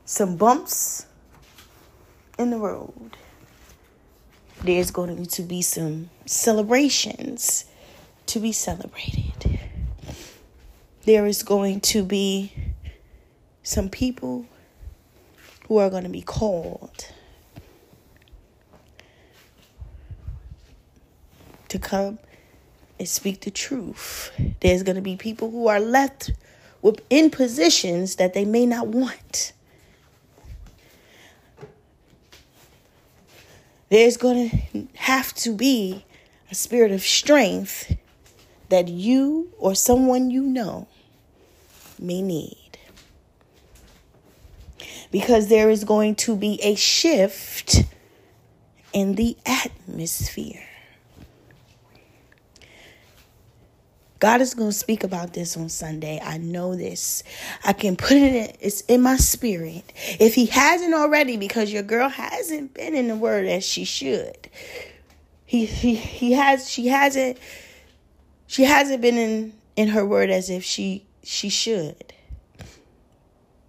some 0.05 0.37
bumps 0.37 1.07
in 2.37 2.51
the 2.51 2.57
road. 2.57 3.17
There's 4.63 4.91
going 4.91 5.25
to 5.25 5.41
be 5.41 5.63
some 5.63 6.11
celebrations 6.27 7.65
to 8.27 8.39
be 8.39 8.51
celebrated 8.51 9.35
there 11.05 11.27
is 11.27 11.43
going 11.43 11.79
to 11.79 12.03
be 12.03 12.51
some 13.61 13.89
people 13.89 14.45
who 15.67 15.77
are 15.77 15.89
going 15.89 16.03
to 16.03 16.09
be 16.09 16.21
called 16.21 17.07
to 21.67 21.77
come 21.79 22.17
and 22.97 23.07
speak 23.07 23.41
the 23.41 23.51
truth. 23.51 24.31
There's 24.61 24.81
going 24.81 24.95
to 24.95 25.01
be 25.01 25.15
people 25.15 25.51
who 25.51 25.67
are 25.67 25.79
left 25.79 26.31
in 27.09 27.29
positions 27.29 28.15
that 28.15 28.33
they 28.33 28.45
may 28.45 28.65
not 28.65 28.87
want. 28.87 29.53
There's 33.89 34.17
going 34.17 34.49
to 34.49 34.87
have 34.95 35.33
to 35.35 35.53
be 35.53 36.05
a 36.49 36.55
spirit 36.55 36.91
of 36.91 37.01
strength 37.01 37.95
that 38.69 38.87
you 38.87 39.51
or 39.57 39.75
someone 39.75 40.31
you 40.31 40.41
know 40.41 40.87
may 41.99 42.21
need. 42.21 42.77
Because 45.11 45.47
there 45.47 45.69
is 45.69 45.83
going 45.83 46.15
to 46.15 46.35
be 46.35 46.59
a 46.61 46.75
shift 46.75 47.83
in 48.91 49.15
the 49.15 49.37
atmosphere. 49.45 50.64
God 54.25 54.41
is 54.41 54.55
going 54.55 54.71
to 54.71 54.75
speak 54.75 55.03
about 55.03 55.33
this 55.33 55.55
on 55.55 55.69
Sunday. 55.69 56.19
I 56.19 56.39
know 56.39 56.75
this. 56.75 57.21
I 57.63 57.73
can 57.73 57.95
put 57.95 58.13
it 58.13 58.33
in, 58.33 58.55
it's 58.59 58.81
in 58.81 59.03
my 59.03 59.17
spirit. 59.17 59.83
If 60.19 60.33
he 60.33 60.47
hasn't 60.47 60.95
already, 60.95 61.37
because 61.37 61.71
your 61.71 61.83
girl 61.83 62.09
hasn't 62.09 62.73
been 62.73 62.95
in 62.95 63.07
the 63.07 63.15
word 63.15 63.45
as 63.45 63.63
she 63.63 63.85
should. 63.85 64.49
He 65.45 65.67
he 65.67 65.93
he 65.93 66.31
has 66.31 66.67
she 66.67 66.87
hasn't 66.87 67.37
she 68.47 68.63
hasn't 68.63 68.99
been 69.03 69.19
in 69.19 69.53
in 69.75 69.89
her 69.89 70.03
word 70.03 70.31
as 70.31 70.49
if 70.49 70.63
she 70.63 71.05
she 71.21 71.49
should. 71.49 72.11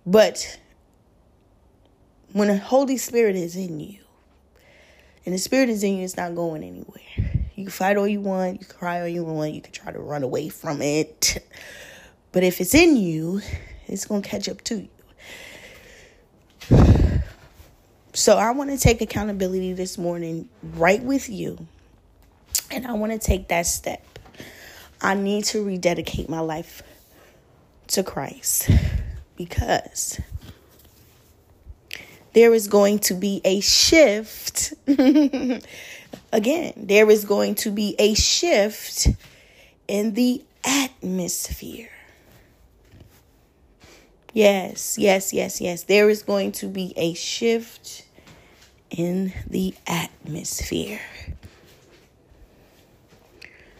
But 0.06 0.58
when 2.32 2.48
the 2.48 2.56
Holy 2.56 2.96
Spirit 2.96 3.36
is 3.36 3.56
in 3.56 3.78
you, 3.78 4.00
and 5.26 5.34
the 5.34 5.38
Spirit 5.38 5.68
is 5.68 5.84
in 5.84 5.98
you, 5.98 6.04
it's 6.04 6.16
not 6.16 6.34
going 6.34 6.62
anywhere. 6.62 7.35
You 7.66 7.70
can 7.70 7.78
fight 7.78 7.96
all 7.96 8.06
you 8.06 8.20
want, 8.20 8.60
you 8.60 8.64
can 8.64 8.78
cry 8.78 9.00
all 9.00 9.08
you 9.08 9.24
want, 9.24 9.52
you 9.52 9.60
can 9.60 9.72
try 9.72 9.90
to 9.90 9.98
run 9.98 10.22
away 10.22 10.48
from 10.50 10.80
it. 10.80 11.44
But 12.30 12.44
if 12.44 12.60
it's 12.60 12.76
in 12.76 12.96
you, 12.96 13.40
it's 13.88 14.04
going 14.04 14.22
to 14.22 14.28
catch 14.28 14.48
up 14.48 14.60
to 14.62 14.86
you. 16.70 17.20
So 18.12 18.38
I 18.38 18.52
want 18.52 18.70
to 18.70 18.78
take 18.78 19.00
accountability 19.00 19.72
this 19.72 19.98
morning 19.98 20.48
right 20.62 21.02
with 21.02 21.28
you. 21.28 21.66
And 22.70 22.86
I 22.86 22.92
want 22.92 23.10
to 23.10 23.18
take 23.18 23.48
that 23.48 23.66
step. 23.66 24.20
I 25.00 25.14
need 25.14 25.42
to 25.46 25.64
rededicate 25.64 26.28
my 26.28 26.38
life 26.38 26.84
to 27.88 28.04
Christ 28.04 28.70
because 29.36 30.20
there 32.32 32.54
is 32.54 32.68
going 32.68 33.00
to 33.00 33.14
be 33.14 33.40
a 33.44 33.58
shift. 33.58 34.74
Again, 36.32 36.72
there 36.76 37.10
is 37.10 37.24
going 37.24 37.54
to 37.56 37.70
be 37.70 37.94
a 37.98 38.14
shift 38.14 39.08
in 39.88 40.14
the 40.14 40.42
atmosphere. 40.64 41.90
Yes, 44.32 44.98
yes, 44.98 45.32
yes, 45.32 45.60
yes. 45.60 45.84
There 45.84 46.10
is 46.10 46.22
going 46.22 46.52
to 46.52 46.66
be 46.66 46.92
a 46.96 47.14
shift 47.14 48.04
in 48.90 49.32
the 49.46 49.74
atmosphere. 49.86 51.00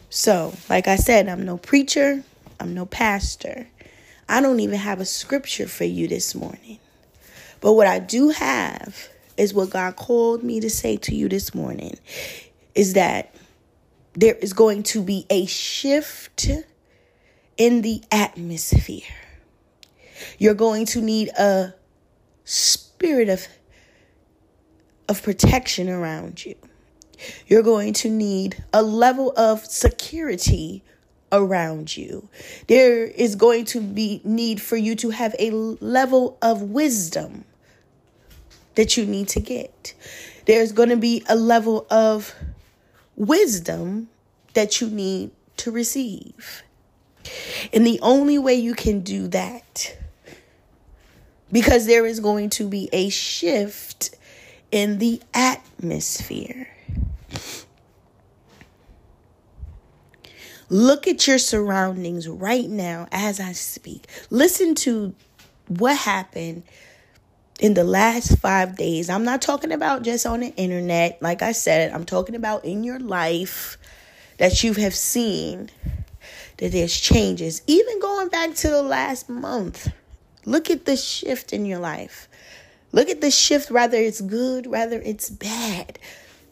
So, 0.09 0.53
like 0.69 0.87
I 0.87 0.95
said, 0.95 1.27
I'm 1.27 1.45
no 1.45 1.57
preacher, 1.57 2.23
I'm 2.59 2.73
no 2.73 2.85
pastor. 2.85 3.67
I 4.27 4.41
don't 4.41 4.59
even 4.59 4.79
have 4.79 4.99
a 4.99 5.05
scripture 5.05 5.67
for 5.67 5.83
you 5.83 6.07
this 6.07 6.33
morning. 6.33 6.79
But 7.61 7.73
what 7.73 7.87
I 7.87 7.99
do 7.99 8.29
have 8.29 9.09
is 9.37 9.53
what 9.53 9.69
God 9.69 9.95
called 9.95 10.43
me 10.43 10.59
to 10.59 10.69
say 10.69 10.97
to 10.97 11.15
you 11.15 11.29
this 11.29 11.53
morning 11.53 11.97
is 12.75 12.93
that 12.93 13.33
there 14.13 14.35
is 14.35 14.53
going 14.53 14.83
to 14.83 15.01
be 15.01 15.25
a 15.29 15.45
shift 15.45 16.49
in 17.57 17.81
the 17.81 18.01
atmosphere. 18.11 19.03
You're 20.37 20.53
going 20.53 20.85
to 20.87 21.01
need 21.01 21.29
a 21.29 21.73
spirit 22.43 23.29
of 23.29 23.47
of 25.09 25.23
protection 25.23 25.89
around 25.89 26.45
you. 26.45 26.55
You're 27.47 27.63
going 27.63 27.93
to 27.93 28.09
need 28.09 28.63
a 28.73 28.81
level 28.81 29.31
of 29.37 29.65
security 29.65 30.83
around 31.31 31.95
you. 31.95 32.27
There 32.67 33.05
is 33.05 33.35
going 33.35 33.65
to 33.65 33.81
be 33.81 34.21
need 34.23 34.61
for 34.61 34.75
you 34.75 34.95
to 34.95 35.11
have 35.11 35.35
a 35.39 35.51
level 35.51 36.37
of 36.41 36.61
wisdom 36.61 37.45
that 38.77 38.95
you 38.95 39.05
need 39.07 39.27
to 39.27 39.39
get. 39.39 39.95
There's 40.45 40.71
going 40.71 40.89
to 40.89 40.97
be 40.97 41.23
a 41.27 41.35
level 41.35 41.87
of 41.89 42.33
wisdom 43.15 44.07
that 44.53 44.79
you 44.79 44.87
need 44.89 45.31
to 45.57 45.71
receive. 45.71 46.61
And 47.73 47.85
the 47.85 47.99
only 48.01 48.37
way 48.37 48.53
you 48.53 48.75
can 48.75 49.01
do 49.01 49.27
that, 49.29 49.97
because 51.51 51.87
there 51.87 52.05
is 52.05 52.19
going 52.19 52.51
to 52.51 52.69
be 52.69 52.87
a 52.93 53.09
shift 53.09 54.15
in 54.71 54.99
the 54.99 55.21
atmosphere. 55.33 56.69
Look 60.69 61.07
at 61.07 61.25
your 61.25 61.39
surroundings 61.39 62.29
right 62.29 62.69
now 62.69 63.07
as 63.11 63.39
I 63.39 63.53
speak. 63.53 64.05
Listen 64.29 64.75
to 64.75 65.15
what 65.67 65.97
happened 65.97 66.61
in 67.59 67.73
the 67.73 67.83
last 67.83 68.37
five 68.39 68.75
days. 68.75 69.09
I'm 69.09 69.23
not 69.23 69.41
talking 69.41 69.71
about 69.71 70.03
just 70.03 70.25
on 70.25 70.41
the 70.41 70.53
internet. 70.55 71.21
Like 71.21 71.41
I 71.41 71.51
said, 71.51 71.91
I'm 71.91 72.05
talking 72.05 72.35
about 72.35 72.65
in 72.65 72.83
your 72.83 72.99
life 72.99 73.77
that 74.37 74.63
you 74.63 74.73
have 74.73 74.95
seen 74.95 75.69
that 76.57 76.71
there's 76.71 76.99
changes. 76.99 77.61
Even 77.67 77.99
going 77.99 78.29
back 78.29 78.53
to 78.55 78.69
the 78.69 78.83
last 78.83 79.29
month, 79.29 79.91
look 80.45 80.69
at 80.69 80.85
the 80.85 80.95
shift 80.95 81.53
in 81.53 81.65
your 81.65 81.79
life. 81.79 82.27
Look 82.91 83.09
at 83.09 83.21
the 83.21 83.31
shift, 83.31 83.69
whether 83.69 83.97
it's 83.97 84.21
good, 84.21 84.67
whether 84.67 85.01
it's 85.01 85.29
bad. 85.29 85.99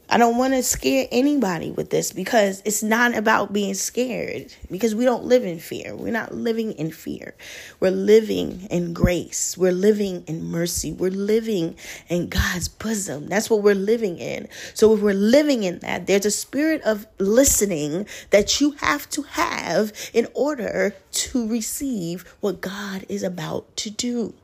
I 0.07 0.19
don't 0.19 0.37
want 0.37 0.53
to 0.53 0.61
scare 0.61 1.07
anybody 1.11 1.71
with 1.71 1.89
this 1.89 2.11
because 2.11 2.61
it's 2.63 2.83
not 2.83 3.15
about 3.15 3.51
being 3.51 3.73
scared 3.73 4.53
because 4.69 4.93
we 4.93 5.03
don't 5.03 5.23
live 5.23 5.43
in 5.43 5.57
fear. 5.57 5.95
We're 5.95 6.11
not 6.11 6.33
living 6.33 6.73
in 6.73 6.91
fear. 6.91 7.33
We're 7.79 7.89
living 7.89 8.67
in 8.69 8.93
grace. 8.93 9.57
We're 9.57 9.71
living 9.71 10.23
in 10.27 10.43
mercy. 10.43 10.91
We're 10.91 11.09
living 11.09 11.75
in 12.07 12.29
God's 12.29 12.67
bosom. 12.67 13.27
That's 13.27 13.49
what 13.49 13.63
we're 13.63 13.73
living 13.73 14.19
in. 14.19 14.47
So 14.75 14.93
if 14.93 15.01
we're 15.01 15.15
living 15.15 15.63
in 15.63 15.79
that, 15.79 16.05
there's 16.05 16.25
a 16.25 16.31
spirit 16.31 16.83
of 16.83 17.07
listening 17.17 18.05
that 18.29 18.61
you 18.61 18.71
have 18.73 19.09
to 19.09 19.23
have 19.23 19.91
in 20.13 20.27
order 20.35 20.93
to 21.11 21.49
receive 21.49 22.31
what 22.41 22.61
God 22.61 23.07
is 23.09 23.23
about 23.23 23.75
to 23.77 23.89
do. 23.89 24.35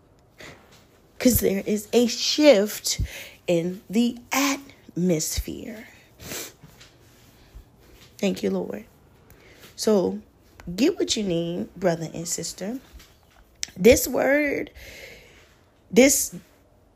Because 1.20 1.40
there 1.40 1.62
is 1.68 1.88
a 1.94 2.08
shift 2.08 3.00
in 3.46 3.82
the 3.88 4.18
atmosphere 4.32 4.71
atmosphere. 4.92 5.88
Thank 8.18 8.44
you, 8.44 8.52
Lord. 8.52 8.86
So 9.76 10.20
get 10.76 10.98
what 10.98 11.16
you 11.16 11.24
need, 11.24 11.74
brother 11.76 12.10
and 12.14 12.28
sister. 12.28 12.80
This 13.76 14.08
word, 14.08 14.72
this 15.90 16.36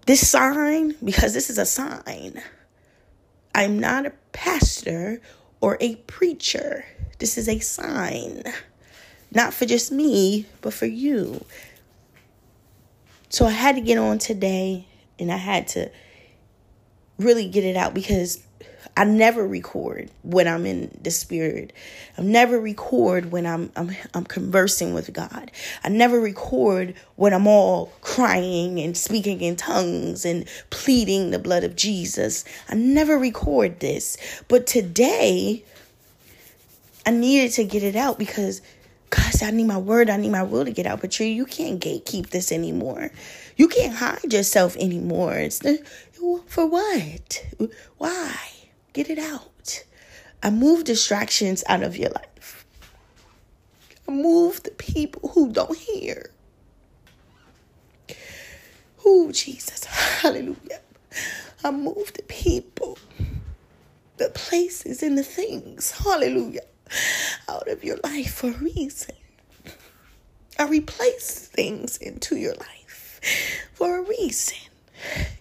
this 0.06 0.28
sign, 0.28 0.96
because 1.04 1.34
this 1.34 1.50
is 1.50 1.58
a 1.58 1.66
sign. 1.66 2.42
I'm 3.56 3.80
not 3.80 4.06
a 4.06 4.14
pastor 4.34 5.20
or 5.62 5.78
a 5.80 5.96
preacher. 5.96 6.86
This 7.18 7.38
is 7.38 7.50
a 7.50 7.60
sign. 7.60 8.44
Not 9.34 9.54
for 9.54 9.66
just 9.66 9.92
me, 9.92 10.46
but 10.62 10.74
for 10.74 10.86
you. 10.86 11.44
So 13.30 13.48
I 13.48 13.52
had 13.52 13.76
to 13.76 13.82
get 13.82 13.98
on 13.98 14.20
today 14.20 14.86
and 15.18 15.32
I 15.32 15.38
had 15.38 15.68
to 15.70 15.90
really 17.18 17.48
get 17.48 17.64
it 17.64 17.76
out 17.76 17.94
because 17.94 18.44
I 18.98 19.04
never 19.04 19.46
record 19.46 20.10
when 20.24 20.48
I'm 20.48 20.66
in 20.66 20.98
the 21.02 21.12
spirit. 21.12 21.74
I 22.18 22.22
never 22.22 22.60
record 22.60 23.32
when 23.32 23.46
I'm 23.46 23.72
I'm 23.76 23.92
I'm 24.14 24.24
conversing 24.24 24.94
with 24.94 25.12
God. 25.12 25.52
I 25.84 25.90
never 25.90 26.20
record 26.20 26.96
when 27.18 27.34
I'm 27.34 27.46
all 27.46 27.88
crying 28.02 28.80
and 28.80 28.96
speaking 28.96 29.42
in 29.42 29.58
tongues 29.58 30.24
and 30.24 30.48
pleading 30.70 31.32
the 31.32 31.40
blood 31.40 31.66
of 31.66 31.76
Jesus. 31.76 32.46
I 32.70 32.76
never 32.76 33.18
record 33.18 33.82
this. 33.82 34.16
But 34.48 34.66
today 34.66 35.66
I 37.06 37.12
needed 37.12 37.52
to 37.54 37.66
get 37.66 37.84
it 37.84 37.98
out 37.98 38.18
because 38.18 38.62
gosh, 39.10 39.44
I 39.44 39.52
need 39.52 39.68
my 39.68 39.78
word, 39.78 40.10
I 40.10 40.18
need 40.18 40.32
my 40.32 40.44
will 40.44 40.64
to 40.64 40.72
get 40.72 40.86
out. 40.86 41.02
But 41.02 41.20
you 41.20 41.46
can't 41.46 41.82
gatekeep 41.82 42.30
this 42.30 42.52
anymore. 42.52 43.12
You 43.58 43.68
can't 43.68 43.94
hide 43.94 44.34
yourself 44.34 44.76
anymore. 44.78 45.34
It's 45.34 45.62
for 46.48 46.66
what? 46.66 47.46
Why? 47.98 48.36
Get 48.94 49.10
it 49.10 49.20
out. 49.20 49.84
I 50.42 50.50
move 50.50 50.84
distractions 50.84 51.64
out 51.68 51.84
of 51.84 51.98
your 51.98 52.10
life. 52.12 52.66
I 54.08 54.12
move 54.12 54.64
the 54.64 54.72
people 54.72 55.30
who 55.30 55.52
don't 55.52 55.78
hear. 55.78 56.30
Oh, 59.06 59.32
Jesus. 59.32 59.86
Hallelujah. 59.86 60.82
I 61.64 61.72
move 61.72 62.14
the 62.14 62.24
people, 62.24 62.98
the 64.18 64.30
places, 64.30 65.02
and 65.02 65.18
the 65.18 65.24
things. 65.24 65.92
Hallelujah. 65.92 66.66
Out 67.50 67.68
of 67.68 67.84
your 67.84 67.98
life 68.04 68.36
for 68.36 68.50
a 68.50 68.58
reason. 68.58 69.16
I 70.58 70.68
replace 70.68 71.48
things 71.48 71.98
into 71.98 72.36
your 72.38 72.56
life 72.56 73.20
for 73.74 73.98
a 73.98 74.04
reason 74.04 74.58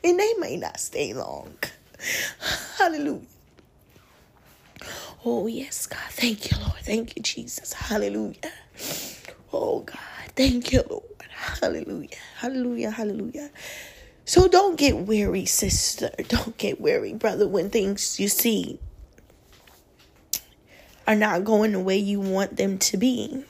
and 0.03 0.19
they 0.19 0.35
may 0.39 0.57
not 0.57 0.79
stay 0.81 1.13
long. 1.13 1.55
Hallelujah. 2.79 3.27
Oh, 5.25 5.47
yes, 5.47 5.87
God. 5.87 5.99
Thank 6.11 6.51
you, 6.51 6.59
Lord. 6.59 6.81
Thank 6.83 7.17
you, 7.17 7.23
Jesus. 7.23 7.73
Hallelujah. 7.73 8.53
Oh, 9.53 9.81
God. 9.81 9.99
Thank 10.37 10.73
you, 10.73 10.83
Lord. 10.89 11.05
Hallelujah. 11.31 12.17
Hallelujah. 12.37 12.91
Hallelujah. 12.91 13.51
So 14.27 14.49
don't 14.49 14.77
get 14.77 14.97
weary, 14.97 15.45
sister. 15.45 16.11
Don't 16.29 16.57
get 16.59 16.81
weary, 16.81 17.13
brother, 17.15 17.47
when 17.47 17.71
things 17.71 18.19
you 18.19 18.29
see 18.29 18.79
are 21.07 21.15
not 21.15 21.45
going 21.45 21.73
the 21.73 21.81
way 21.81 21.97
you 21.97 22.21
want 22.21 22.57
them 22.57 22.79
to 22.79 22.97
be. 22.97 23.45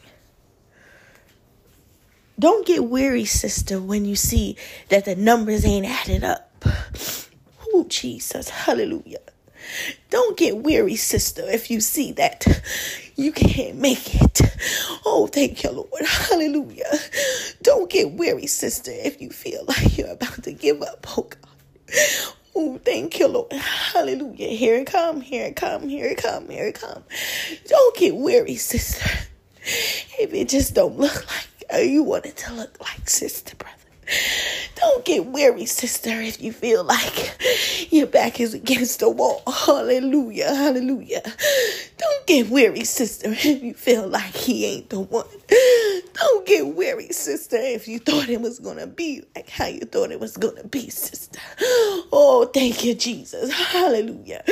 Don't 2.39 2.67
get 2.67 2.85
weary, 2.85 3.25
sister, 3.25 3.81
when 3.81 4.05
you 4.05 4.17
see 4.17 4.57
that 4.89 5.05
the 5.05 5.15
numbers 5.15 5.65
ain't 5.65 5.87
added 5.87 6.25
up. 6.25 6.65
Oh, 7.73 7.87
Jesus. 7.89 8.49
Hallelujah. 8.49 9.21
Don't 10.11 10.37
get 10.37 10.59
weary, 10.59 10.97
sister, 10.97 11.43
if 11.47 11.71
you 11.71 11.81
see 11.81 12.13
that 12.13 12.47
you 13.17 13.33
can't 13.33 13.77
make 13.77 14.15
it. 14.15 14.41
Oh, 15.07 15.27
thank 15.27 15.63
you, 15.63 15.71
Lord. 15.71 16.03
Hallelujah. 16.05 16.93
Don't 17.63 17.91
get 17.91 18.13
weary, 18.13 18.47
sister, 18.47 18.91
if 18.93 19.21
you 19.21 19.31
feel 19.31 19.65
like 19.67 19.97
you're 19.97 20.11
about 20.11 20.43
to 20.45 20.53
give 20.53 20.83
up. 20.83 21.07
Oh, 21.17 21.23
God. 21.23 21.39
Oh, 22.57 22.79
thank 22.85 23.19
you, 23.19 23.29
Lord. 23.29 23.53
Hallelujah. 23.53 24.49
Here 24.49 24.77
it 24.77 24.87
come, 24.87 25.21
here 25.21 25.47
it 25.47 25.57
come, 25.57 25.89
here 25.89 26.07
it 26.07 26.19
come, 26.23 26.49
here 26.49 26.67
it 26.67 26.81
come. 26.81 27.03
Don't 27.67 27.97
get 27.97 28.15
weary, 28.17 28.57
sister. 28.57 29.09
If 30.19 30.33
it 30.35 30.49
just 30.49 30.75
don't 30.75 30.99
look 30.99 31.27
like 31.29 31.49
Uh, 31.73 31.79
you 31.79 32.03
want 32.03 32.27
it 32.27 32.37
to 32.39 32.53
look 32.55 32.79
like, 32.81 33.09
sister, 33.09 33.57
brother. 33.57 33.75
Don't 34.77 35.05
get 35.05 35.27
weary, 35.27 35.67
sister, 35.67 36.21
if 36.21 36.43
you 36.43 36.53
feel 36.53 36.85
like 36.85 37.37
your 37.91 38.07
back 38.07 38.41
is 38.41 38.53
against 38.53 39.01
the 39.01 39.09
wall. 39.09 39.43
Hallelujah, 39.47 40.55
hallelujah. 40.55 41.23
Don't 41.23 42.27
get 42.27 42.51
weary, 42.51 42.85
sister, 42.85 43.31
if 43.31 43.45
you 43.45 43.75
feel 43.75 44.07
like 44.07 44.35
he 44.35 44.67
ain't 44.67 44.91
the 44.91 45.01
one. 45.01 45.27
Don't 46.25 46.47
get 46.47 46.75
weary, 46.75 47.09
sister, 47.09 47.59
if 47.59 47.87
you 47.87 47.99
thought 47.99 48.31
it 48.31 48.41
was 48.41 48.59
going 48.59 48.79
to 48.79 48.87
be 48.87 49.23
like 49.37 49.51
how 49.51 49.67
you 49.67 49.81
thought 49.81 50.11
it 50.11 50.21
was 50.21 50.39
going 50.39 50.57
to 50.57 50.67
be, 50.67 50.89
sister. 50.89 51.39
Oh, 52.17 52.51
thank 52.53 52.83
you, 52.83 52.95
Jesus. 52.95 53.53
Hallelujah. 53.53 54.43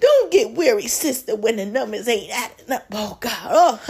Don't 0.00 0.32
get 0.32 0.52
weary, 0.52 0.88
sister, 0.88 1.36
when 1.36 1.54
the 1.56 1.66
numbers 1.66 2.08
ain't 2.08 2.32
adding 2.32 2.72
up. 2.72 2.84
Oh, 2.90 3.16
God. 3.20 3.48
Oh, 3.48 3.80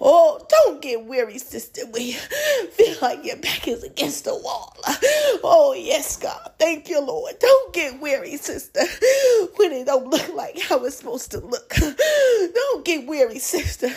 oh 0.00 0.46
don't 0.48 0.80
get 0.80 1.04
weary, 1.06 1.38
sister, 1.38 1.84
when 1.86 2.02
you 2.02 2.12
feel 2.12 2.96
like 3.02 3.24
your 3.24 3.36
back 3.38 3.66
is 3.66 3.82
against 3.82 4.26
the 4.26 4.36
wall. 4.36 4.76
Oh, 5.42 5.74
yes, 5.76 6.16
God. 6.16 6.52
Thank 6.60 6.88
you, 6.88 7.00
Lord. 7.00 7.34
Don't 7.40 7.74
get 7.74 8.00
weary, 8.00 8.36
sister, 8.36 8.82
when 9.56 9.72
it 9.72 9.86
don't 9.86 10.06
look 10.08 10.32
like 10.34 10.60
how 10.60 10.84
it's 10.84 10.98
supposed 10.98 11.32
to 11.32 11.40
look. 11.40 11.74
Don't 12.54 12.84
get 12.84 13.06
weary, 13.06 13.40
sister, 13.40 13.88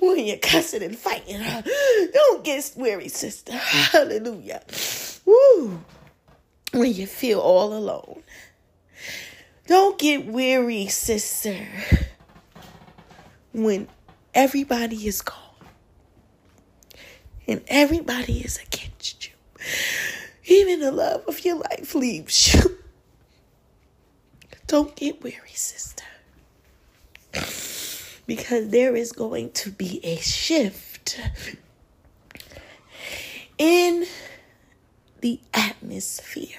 when 0.00 0.11
you're 0.18 0.36
cussing 0.36 0.82
and 0.82 0.96
fighting. 0.96 1.40
Don't 2.12 2.44
get 2.44 2.72
weary, 2.76 3.08
sister. 3.08 3.52
Hallelujah. 3.52 4.62
Woo. 5.24 5.82
When 6.72 6.92
you 6.92 7.06
feel 7.06 7.40
all 7.40 7.74
alone. 7.74 8.22
Don't 9.66 9.98
get 9.98 10.26
weary, 10.26 10.88
sister, 10.88 11.56
when 13.52 13.88
everybody 14.34 15.06
is 15.06 15.22
gone 15.22 15.38
and 17.46 17.62
everybody 17.68 18.40
is 18.40 18.58
against 18.58 19.28
you. 19.28 19.32
Even 20.46 20.80
the 20.80 20.90
love 20.90 21.22
of 21.28 21.44
your 21.44 21.56
life 21.56 21.94
leaves 21.94 22.54
you. 22.54 22.78
Don't 24.66 24.96
get 24.96 25.22
weary, 25.22 25.52
sister. 25.54 26.04
Because 28.26 28.68
there 28.68 28.94
is 28.96 29.12
going 29.12 29.50
to 29.52 29.70
be 29.70 30.00
a 30.04 30.16
shift 30.16 31.20
in 33.58 34.06
the 35.20 35.40
atmosphere. 35.52 36.58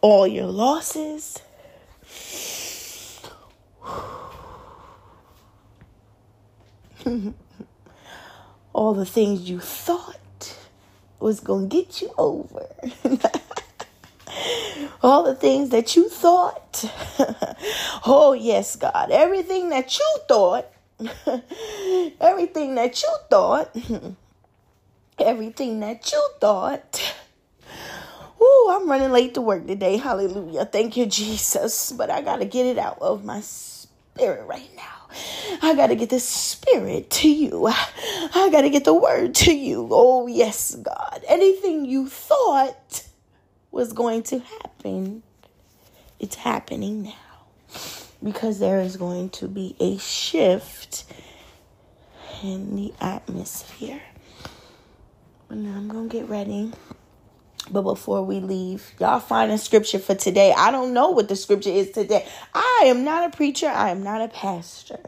All 0.00 0.26
your 0.26 0.46
losses, 0.46 1.38
all 8.72 8.94
the 8.94 9.06
things 9.06 9.48
you 9.48 9.60
thought 9.60 10.56
was 11.18 11.40
going 11.40 11.68
to 11.68 11.76
get 11.76 12.02
you 12.02 12.12
over. 12.18 12.66
all 15.06 15.22
the 15.22 15.34
things 15.36 15.70
that 15.70 15.94
you 15.94 16.08
thought. 16.08 16.84
oh, 18.06 18.36
yes, 18.38 18.74
God. 18.76 19.10
Everything 19.12 19.68
that 19.70 19.96
you 19.98 20.18
thought. 20.28 20.66
everything 22.20 22.74
that 22.74 23.00
you 23.02 23.16
thought. 23.30 23.76
everything 25.18 25.80
that 25.80 26.10
you 26.10 26.28
thought. 26.40 27.14
Ooh, 28.42 28.68
I'm 28.70 28.90
running 28.90 29.12
late 29.12 29.34
to 29.34 29.40
work 29.40 29.66
today. 29.66 29.96
Hallelujah. 29.96 30.64
Thank 30.64 30.96
you, 30.96 31.06
Jesus. 31.06 31.92
But 31.92 32.10
I 32.10 32.20
got 32.20 32.38
to 32.38 32.44
get 32.44 32.66
it 32.66 32.76
out 32.78 32.98
of 33.00 33.24
my 33.24 33.40
spirit 33.42 34.44
right 34.46 34.70
now. 34.76 34.82
I 35.62 35.74
got 35.76 35.86
to 35.86 35.96
get 35.96 36.10
the 36.10 36.20
spirit 36.20 37.10
to 37.10 37.30
you. 37.30 37.68
I 37.68 38.48
got 38.50 38.62
to 38.62 38.70
get 38.70 38.84
the 38.84 38.92
word 38.92 39.36
to 39.36 39.54
you. 39.54 39.88
Oh, 39.90 40.26
yes, 40.26 40.74
God. 40.74 41.22
Anything 41.28 41.84
you 41.84 42.08
thought 42.08 43.06
was 43.76 43.92
going 43.92 44.22
to 44.22 44.38
happen, 44.38 45.22
it's 46.18 46.34
happening 46.34 47.02
now. 47.02 47.12
Because 48.24 48.58
there 48.58 48.80
is 48.80 48.96
going 48.96 49.28
to 49.30 49.46
be 49.46 49.76
a 49.78 49.98
shift 49.98 51.04
in 52.42 52.74
the 52.74 52.94
atmosphere. 53.00 54.00
And 55.50 55.68
I'm 55.68 55.88
going 55.88 56.08
to 56.08 56.12
get 56.18 56.26
ready. 56.28 56.72
But 57.70 57.82
before 57.82 58.24
we 58.24 58.40
leave, 58.40 58.92
y'all 58.98 59.20
find 59.20 59.52
a 59.52 59.58
scripture 59.58 59.98
for 59.98 60.14
today. 60.14 60.54
I 60.56 60.70
don't 60.70 60.94
know 60.94 61.10
what 61.10 61.28
the 61.28 61.36
scripture 61.36 61.70
is 61.70 61.90
today. 61.90 62.26
I 62.54 62.84
am 62.86 63.04
not 63.04 63.28
a 63.28 63.36
preacher, 63.36 63.68
I 63.68 63.90
am 63.90 64.02
not 64.02 64.22
a 64.22 64.28
pastor. 64.28 65.00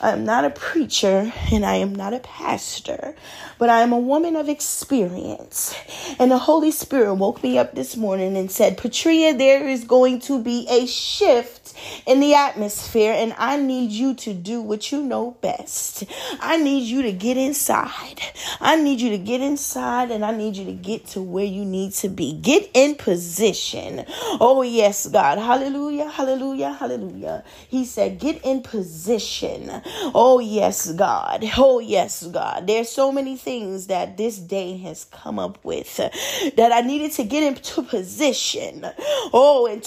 I 0.00 0.10
am 0.10 0.24
not 0.24 0.44
a 0.44 0.50
preacher 0.50 1.32
and 1.52 1.66
I 1.66 1.76
am 1.76 1.94
not 1.94 2.14
a 2.14 2.20
pastor, 2.20 3.16
but 3.58 3.68
I 3.68 3.80
am 3.80 3.92
a 3.92 3.98
woman 3.98 4.36
of 4.36 4.48
experience. 4.48 5.74
And 6.20 6.30
the 6.30 6.38
Holy 6.38 6.70
Spirit 6.70 7.14
woke 7.14 7.42
me 7.42 7.58
up 7.58 7.74
this 7.74 7.96
morning 7.96 8.36
and 8.36 8.50
said, 8.50 8.78
Patria, 8.78 9.34
there 9.34 9.66
is 9.66 9.84
going 9.84 10.20
to 10.20 10.40
be 10.40 10.66
a 10.70 10.86
shift 10.86 11.74
in 12.06 12.20
the 12.20 12.34
atmosphere, 12.34 13.12
and 13.12 13.34
I 13.38 13.56
need 13.56 13.90
you 13.90 14.14
to 14.14 14.34
do 14.34 14.62
what 14.62 14.92
you 14.92 15.02
know 15.02 15.32
best. 15.40 16.04
I 16.40 16.56
need 16.56 16.84
you 16.84 17.02
to 17.02 17.12
get 17.12 17.36
inside. 17.36 18.20
I 18.60 18.76
need 18.76 19.00
you 19.00 19.10
to 19.10 19.18
get 19.18 19.40
inside, 19.40 20.10
and 20.10 20.24
I 20.24 20.32
need 20.32 20.56
you 20.56 20.64
to 20.66 20.72
get 20.72 21.06
to 21.08 21.22
where 21.22 21.44
you 21.44 21.64
need 21.64 21.92
to 21.94 22.08
be. 22.08 22.34
Get 22.34 22.70
in 22.74 22.94
position. 22.94 24.04
Oh, 24.40 24.62
yes, 24.62 25.06
God. 25.08 25.38
Hallelujah, 25.38 26.08
hallelujah, 26.08 26.72
hallelujah. 26.72 27.44
He 27.68 27.84
said, 27.84 28.18
Get 28.18 28.44
in 28.44 28.62
position. 28.62 29.82
Oh, 30.14 30.40
yes, 30.40 30.92
God. 30.92 31.44
Oh, 31.56 31.78
yes, 31.78 32.26
God. 32.26 32.66
There's 32.66 32.88
so 32.90 33.12
many 33.12 33.36
things 33.36 33.86
that 33.88 34.16
this 34.16 34.38
day 34.38 34.76
has 34.78 35.04
come 35.04 35.38
up 35.38 35.64
with 35.64 35.96
that 35.96 36.72
I 36.72 36.80
needed 36.82 37.12
to 37.12 37.24
get 37.24 37.42
into 37.42 37.82
position. 37.82 38.86
Oh, 39.32 39.66
in 39.66 39.80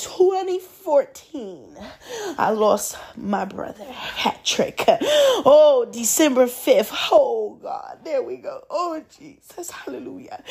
2014, 0.91 1.77
I 2.37 2.51
lost 2.51 2.97
my 3.15 3.45
brother, 3.45 3.85
Patrick. 4.17 4.83
Oh, 4.87 5.87
December 5.91 6.47
5th. 6.47 6.91
Oh, 7.11 7.57
God. 7.63 7.99
There 8.03 8.21
we 8.23 8.37
go. 8.37 8.61
Oh, 8.69 9.01
Jesus. 9.17 9.71
Hallelujah. 9.71 10.43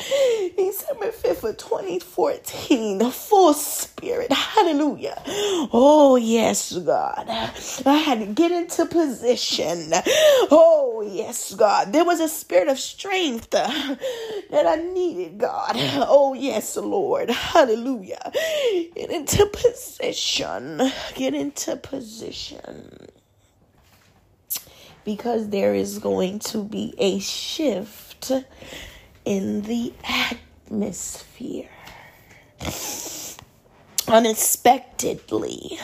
December 0.57 1.11
5th 1.11 1.43
of 1.49 1.57
2014. 1.57 2.97
The 2.97 3.11
full 3.11 3.53
spirit. 3.53 4.33
Hallelujah. 4.33 5.21
Oh, 5.71 6.17
yes, 6.17 6.73
God. 6.75 7.25
I 7.29 7.97
had 7.97 8.19
to 8.21 8.25
get 8.27 8.51
into 8.51 8.87
position. 8.87 9.91
Oh, 10.51 11.07
yes, 11.07 11.53
God. 11.53 11.93
There 11.93 12.05
was 12.05 12.19
a 12.19 12.29
spirit 12.29 12.67
of 12.69 12.79
strength 12.79 13.51
that 13.51 13.67
I 14.67 14.77
needed, 14.77 15.37
God. 15.37 15.73
Oh, 15.77 16.33
yes, 16.33 16.77
Lord. 16.77 17.29
Hallelujah. 17.29 18.31
Get 18.95 19.11
into 19.11 19.45
position. 19.47 20.30
Get 20.37 21.33
into 21.33 21.75
position. 21.75 23.07
Because 25.03 25.49
there 25.49 25.73
is 25.73 25.99
going 25.99 26.39
to 26.39 26.63
be 26.63 26.93
a 26.97 27.19
shift 27.19 28.31
in 29.25 29.63
the 29.63 29.93
atmosphere. 30.03 31.69
Unexpectedly. 34.07 35.79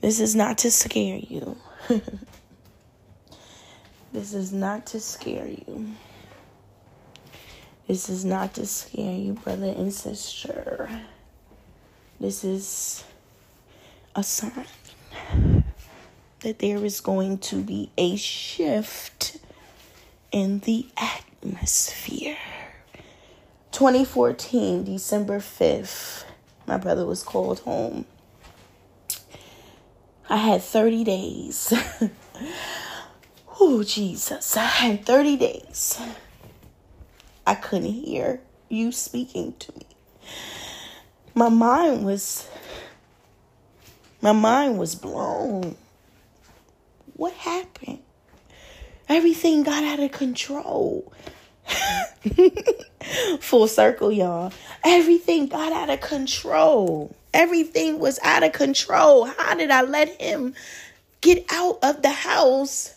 This 0.00 0.20
is 0.20 0.34
not 0.34 0.58
to 0.58 0.70
scare 0.70 1.18
you. 1.18 1.56
this 4.12 4.32
is 4.32 4.52
not 4.52 4.86
to 4.86 5.00
scare 5.00 5.48
you. 5.48 5.94
This 7.86 8.08
is 8.08 8.24
not 8.24 8.54
to 8.54 8.64
scare 8.64 9.16
you, 9.16 9.34
brother 9.34 9.74
and 9.76 9.92
sister. 9.92 10.88
This 12.20 12.44
is 12.44 13.02
a 14.14 14.22
sign 14.22 14.66
that 16.40 16.58
there 16.58 16.84
is 16.84 17.00
going 17.00 17.38
to 17.38 17.62
be 17.62 17.90
a 17.96 18.14
shift 18.16 19.38
in 20.30 20.58
the 20.60 20.86
atmosphere. 20.98 22.36
2014, 23.72 24.84
December 24.84 25.38
5th, 25.38 26.24
my 26.66 26.76
brother 26.76 27.06
was 27.06 27.22
called 27.22 27.60
home. 27.60 28.04
I 30.28 30.36
had 30.36 30.60
30 30.60 31.04
days. 31.04 31.72
oh, 33.58 33.82
Jesus. 33.82 34.58
I 34.58 34.64
had 34.64 35.06
30 35.06 35.38
days. 35.38 35.98
I 37.46 37.54
couldn't 37.54 37.92
hear 37.92 38.42
you 38.68 38.92
speaking 38.92 39.54
to 39.60 39.72
me. 39.72 39.89
My 41.34 41.48
mind 41.48 42.04
was 42.04 42.48
my 44.20 44.32
mind 44.32 44.78
was 44.78 44.94
blown. 44.94 45.76
What 47.14 47.32
happened? 47.34 48.00
Everything 49.08 49.62
got 49.62 49.82
out 49.82 50.00
of 50.00 50.12
control. 50.12 51.12
Full 53.40 53.66
circle, 53.68 54.12
y'all. 54.12 54.52
Everything 54.84 55.46
got 55.46 55.72
out 55.72 55.90
of 55.90 56.00
control. 56.00 57.14
Everything 57.32 57.98
was 57.98 58.18
out 58.22 58.42
of 58.42 58.52
control. 58.52 59.24
How 59.24 59.54
did 59.54 59.70
I 59.70 59.82
let 59.82 60.20
him 60.20 60.54
get 61.20 61.44
out 61.50 61.78
of 61.82 62.02
the 62.02 62.10
house? 62.10 62.94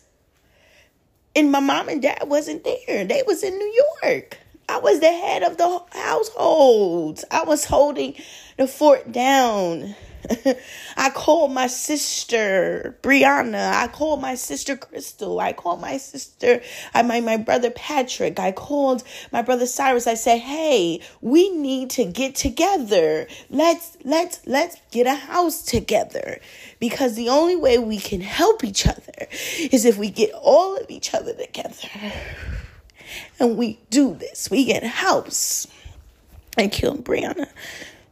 And 1.36 1.52
my 1.52 1.60
mom 1.60 1.89
and 1.89 2.02
dad 2.02 2.24
wasn't 2.28 2.63
there. 2.63 3.06
They 3.06 3.24
was 3.26 3.43
in 3.43 3.58
New 3.58 3.84
York. 4.04 4.38
I 4.69 4.80
was 4.80 4.99
the 4.99 5.12
head 5.12 5.43
of 5.43 5.58
the 5.58 5.82
household. 5.91 7.23
I 7.30 7.43
was 7.43 7.65
holding 7.65 8.15
the 8.58 8.67
fort 8.67 9.12
down. 9.12 9.95
I 10.97 11.10
called 11.10 11.52
my 11.52 11.67
sister 11.67 12.97
Brianna. 13.02 13.73
I 13.73 13.88
called 13.88 14.21
my 14.21 14.36
sister 14.36 14.78
Crystal. 14.78 15.39
I 15.39 15.54
called 15.54 15.82
my 15.82 15.97
sister, 15.97 16.62
I 16.93 17.02
my, 17.02 17.19
my 17.19 17.38
brother 17.38 17.69
Patrick. 17.69 18.39
I 18.39 18.52
called 18.52 19.04
my 19.32 19.41
brother 19.41 19.65
Cyrus. 19.65 20.08
I 20.08 20.13
said, 20.13 20.39
"Hey, 20.39 21.02
we 21.21 21.49
need 21.49 21.89
to 21.91 22.06
get 22.06 22.36
together. 22.36 23.28
Let's 23.49 23.97
let's 24.04 24.39
let's 24.45 24.78
get 24.91 25.08
a 25.08 25.15
house 25.15 25.62
together." 25.63 26.39
Because 26.80 27.15
the 27.15 27.30
only 27.30 27.56
way 27.56 27.78
we 27.78 27.97
can 27.97 28.21
help 28.21 28.63
each 28.63 28.88
other 28.88 29.28
is 29.60 29.86
if 29.86 29.97
we 29.97 30.10
get 30.10 30.32
all 30.34 30.78
of 30.78 30.89
each 30.89 31.13
other 31.13 31.34
together. 31.34 31.89
And 33.39 33.58
we 33.58 33.80
do 33.89 34.15
this. 34.15 34.49
We 34.49 34.65
get 34.65 34.84
house. 34.84 35.67
Thank 36.54 36.82
you, 36.82 36.91
Brianna. 36.91 37.47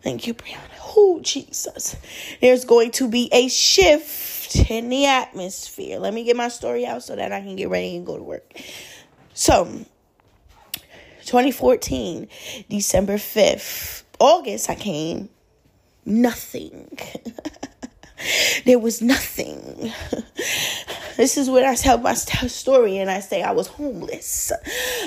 Thank 0.01 0.25
you, 0.25 0.33
Brianna. 0.33 0.59
Oh, 0.95 1.19
Jesus. 1.21 1.95
There's 2.41 2.65
going 2.65 2.91
to 2.91 3.07
be 3.07 3.29
a 3.31 3.47
shift 3.47 4.55
in 4.69 4.89
the 4.89 5.05
atmosphere. 5.05 5.99
Let 5.99 6.13
me 6.13 6.23
get 6.23 6.35
my 6.35 6.47
story 6.47 6.85
out 6.85 7.03
so 7.03 7.15
that 7.15 7.31
I 7.31 7.41
can 7.41 7.55
get 7.55 7.69
ready 7.69 7.95
and 7.95 8.05
go 8.05 8.17
to 8.17 8.23
work. 8.23 8.51
So, 9.33 9.65
2014, 11.25 12.27
December 12.69 13.15
5th, 13.15 14.03
August, 14.19 14.69
I 14.69 14.75
came. 14.75 15.29
Nothing. 16.03 16.97
there 18.65 18.79
was 18.79 19.01
nothing. 19.01 19.91
This 21.17 21.37
is 21.37 21.49
where 21.49 21.69
I 21.69 21.75
tell 21.75 21.97
my 21.97 22.13
story 22.13 22.97
and 22.97 23.09
I 23.09 23.19
say 23.19 23.43
I 23.43 23.51
was 23.51 23.67
homeless. 23.67 24.51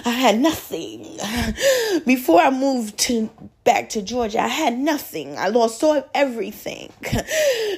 I 0.04 0.10
had 0.10 0.38
nothing. 0.38 1.18
Before 2.06 2.40
I 2.40 2.50
moved 2.50 2.98
to 3.00 3.30
back 3.64 3.88
to 3.90 4.02
Georgia, 4.02 4.40
I 4.40 4.48
had 4.48 4.78
nothing. 4.78 5.36
I 5.38 5.48
lost 5.48 5.82
all 5.82 6.08
everything. 6.14 6.92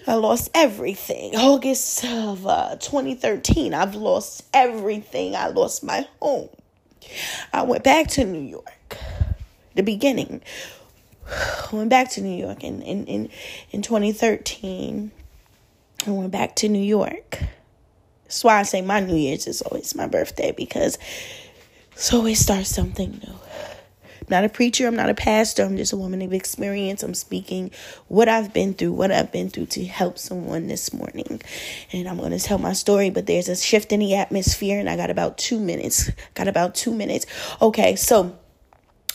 I 0.07 0.15
lost 0.15 0.51
everything. 0.55 1.35
August 1.37 2.05
of 2.05 2.47
uh, 2.47 2.77
2013, 2.77 3.73
I've 3.73 3.95
lost 3.95 4.45
everything. 4.53 5.35
I 5.37 5.49
lost 5.49 5.85
my 5.85 6.07
home. 6.21 6.51
I 7.53 7.63
went 7.63 7.85
back 7.85 8.09
to 8.09 8.25
New 8.25 8.43
York. 8.43 8.99
The 9.75 9.83
beginning. 9.83 10.43
Went 11.73 11.91
back 11.91 12.11
to 12.11 12.21
New 12.21 12.37
York 12.37 12.63
in 12.63 12.83
in 12.83 13.07
in, 13.07 13.31
in 13.71 13.83
2013. 13.83 15.11
I 16.07 16.11
went 16.11 16.31
back 16.31 16.57
to 16.57 16.69
New 16.69 16.83
York. 16.83 17.41
That's 18.25 18.45
why 18.45 18.59
I 18.59 18.63
say 18.63 18.81
my 18.81 19.01
New 19.01 19.17
Year's 19.17 19.47
is 19.47 19.63
always 19.63 19.95
my 19.95 20.07
birthday 20.07 20.53
because 20.53 20.99
it's 21.93 22.13
always 22.13 22.39
starts 22.39 22.69
something 22.69 23.11
new. 23.11 23.33
I'm 23.33 24.27
not 24.29 24.45
a 24.45 24.49
preacher, 24.49 24.87
I'm 24.87 24.97
not 24.97 25.11
a 25.11 25.15
pastor, 25.15 25.63
I'm 25.65 25.77
just 25.77 25.93
a 25.93 25.97
woman 25.97 26.23
of 26.23 26.33
experience. 26.33 27.03
I'm 27.03 27.15
speaking 27.15 27.71
what 28.09 28.29
I've 28.29 28.53
been 28.53 28.75
through, 28.75 28.93
what 28.93 29.13
I've 29.13 29.33
been 29.33 29.51
through 29.51 29.67
to 29.67 29.85
help 29.85 30.19
someone 30.19 30.67
this 30.67 30.93
morning. 30.93 31.41
And 31.93 32.09
I'm 32.09 32.19
going 32.19 32.33
to 32.33 32.39
tell 32.39 32.59
my 32.59 32.73
story, 32.73 33.11
but 33.11 33.27
there's 33.27 33.49
a 33.49 33.57
shift 33.57 33.93
in 33.93 34.01
the 34.01 34.15
atmosphere, 34.15 34.79
and 34.79 34.89
I 34.89 34.97
got 34.97 35.11
about 35.11 35.39
two 35.39 35.61
minutes. 35.61 36.11
Got 36.35 36.49
about 36.49 36.75
two 36.75 36.95
minutes. 36.95 37.27
Okay, 37.61 37.97
so 37.97 38.37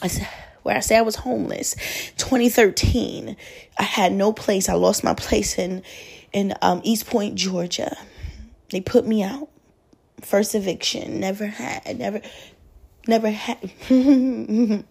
I 0.02 0.08
said 0.08 0.28
where 0.64 0.78
I 0.78 0.80
say 0.80 0.98
I 0.98 1.02
was 1.02 1.16
homeless, 1.16 1.76
2013, 2.18 3.36
I 3.78 3.84
had 3.84 4.12
no 4.12 4.32
place. 4.32 4.70
I 4.70 4.74
lost 4.74 5.04
my 5.04 5.14
place 5.14 5.58
in 5.58 5.84
in 6.34 6.54
um, 6.62 6.82
East 6.84 7.08
Point, 7.08 7.36
Georgia. 7.36 7.98
They 8.70 8.82
put 8.82 9.06
me 9.06 9.24
out. 9.24 9.50
First 10.22 10.56
eviction. 10.56 11.20
Never 11.20 11.48
had. 11.48 11.98
Never. 11.98 12.22
Never 13.08 13.30
had. 13.32 13.72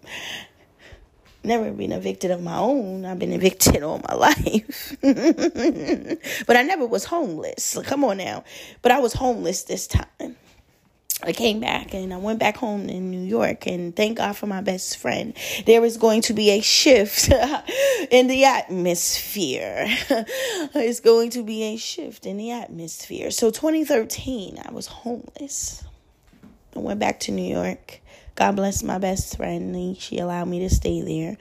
never 1.43 1.71
been 1.71 1.91
evicted 1.91 2.31
of 2.31 2.41
my 2.41 2.57
own. 2.57 3.05
I've 3.05 3.19
been 3.19 3.33
evicted 3.33 3.83
all 3.83 4.01
my 4.07 4.13
life. 4.15 4.97
but 5.01 6.55
I 6.57 6.61
never 6.61 6.85
was 6.85 7.05
homeless. 7.05 7.77
Come 7.85 8.03
on 8.03 8.17
now. 8.17 8.43
But 8.81 8.91
I 8.91 8.99
was 8.99 9.13
homeless 9.13 9.63
this 9.63 9.87
time. 9.87 10.35
I 11.23 11.33
came 11.33 11.59
back 11.59 11.93
and 11.93 12.13
I 12.13 12.17
went 12.17 12.39
back 12.39 12.57
home 12.57 12.89
in 12.89 13.11
New 13.11 13.21
York 13.21 13.67
and 13.67 13.95
thank 13.95 14.17
God 14.17 14.35
for 14.35 14.47
my 14.47 14.61
best 14.61 14.97
friend. 14.97 15.35
There 15.65 15.85
is 15.85 15.97
going 15.97 16.21
to 16.23 16.33
be 16.33 16.49
a 16.49 16.61
shift 16.61 17.31
in 18.11 18.27
the 18.27 18.45
atmosphere. 18.45 19.85
it's 19.87 20.99
going 20.99 21.29
to 21.31 21.43
be 21.43 21.63
a 21.63 21.77
shift 21.77 22.25
in 22.25 22.37
the 22.37 22.51
atmosphere. 22.51 23.29
So 23.29 23.51
2013, 23.51 24.59
I 24.65 24.71
was 24.71 24.87
homeless. 24.87 25.83
I 26.75 26.79
went 26.79 26.99
back 26.99 27.19
to 27.21 27.31
New 27.31 27.49
York. 27.53 28.01
God 28.35 28.55
bless 28.55 28.81
my 28.81 28.97
best 28.97 29.37
friend. 29.37 29.95
She 29.97 30.17
allowed 30.17 30.47
me 30.47 30.59
to 30.59 30.69
stay 30.69 31.01
there. 31.01 31.37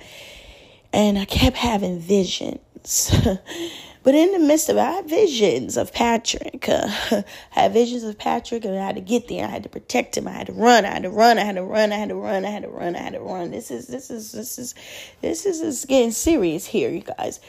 And 0.93 1.19
I 1.19 1.25
kept 1.25 1.57
having 1.57 2.01
visions. 2.01 3.11
But 4.03 4.15
in 4.15 4.33
the 4.33 4.39
midst 4.39 4.71
of 4.71 4.77
it, 4.77 4.81
I 4.81 4.93
had 4.93 5.09
visions 5.09 5.77
of 5.77 5.93
Patrick. 5.93 6.69
Uh, 6.69 6.89
I 7.13 7.25
had 7.51 7.73
visions 7.73 8.03
of 8.03 8.17
Patrick, 8.17 8.65
and 8.65 8.79
I 8.79 8.85
had 8.85 8.95
to 8.95 9.03
get 9.03 9.29
there. 9.29 9.45
I 9.45 9.49
had 9.49 9.63
to 9.65 9.69
protect 9.69 10.17
him. 10.17 10.27
I 10.27 10.33
had 10.33 10.47
to 10.47 10.55
run. 10.55 10.87
I 10.87 10.91
had 10.91 11.03
to 11.03 11.11
run. 11.11 11.39
I 11.39 11.45
had 11.45 11.57
to 11.57 11.65
run. 11.65 11.93
I 11.93 11.97
had 11.97 12.09
to 12.09 12.15
run. 12.15 12.45
I 12.45 12.51
had 12.51 12.63
to 12.63 12.69
run. 12.69 12.97
I 12.97 12.99
had 12.99 13.13
to 13.13 13.21
run. 13.21 13.51
This 13.51 13.71
is 13.71 13.89
this 13.89 14.11
is 14.11 14.33
this 14.33 14.59
is 14.59 14.75
this 15.21 15.45
is, 15.45 15.61
this 15.61 15.61
is 15.61 15.85
getting 15.85 16.13
serious 16.13 16.65
here, 16.67 16.91
you 16.91 17.03
guys. 17.03 17.41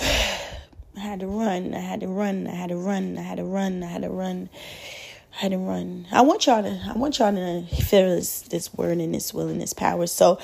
I 0.00 1.00
had 1.00 1.20
to 1.20 1.26
run. 1.26 1.74
I 1.74 1.80
had 1.80 2.00
to 2.00 2.08
run. 2.08 2.46
I 2.46 2.54
had 2.54 2.68
to 2.68 2.76
run. 2.76 3.18
I 3.18 3.22
had 3.22 3.38
to 3.38 3.44
run. 3.44 3.82
I 3.82 3.86
had 3.86 4.02
to 4.02 4.10
run. 4.10 4.48
I 5.32 5.42
had 5.42 5.52
to 5.52 5.58
run. 5.58 6.06
I 6.12 6.22
want 6.22 6.46
y'all 6.46 6.62
to. 6.62 6.80
I 6.88 6.96
want 6.96 7.18
y'all 7.18 7.32
to 7.32 7.66
feel 7.74 8.16
this 8.16 8.42
this 8.42 8.72
word 8.74 8.98
and 8.98 9.14
this 9.14 9.34
will 9.34 9.48
and 9.48 9.60
this 9.60 9.72
power. 9.72 10.06
So, 10.06 10.38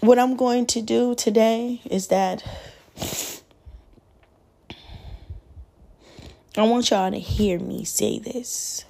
what 0.00 0.18
I'm 0.18 0.36
going 0.36 0.66
to 0.66 0.82
do 0.82 1.14
today 1.14 1.80
is 1.84 2.08
that 2.08 2.44
I 6.58 6.62
want 6.62 6.90
y'all 6.90 7.10
to 7.10 7.18
hear 7.18 7.58
me 7.58 7.84
say 7.84 8.18
this. 8.18 8.84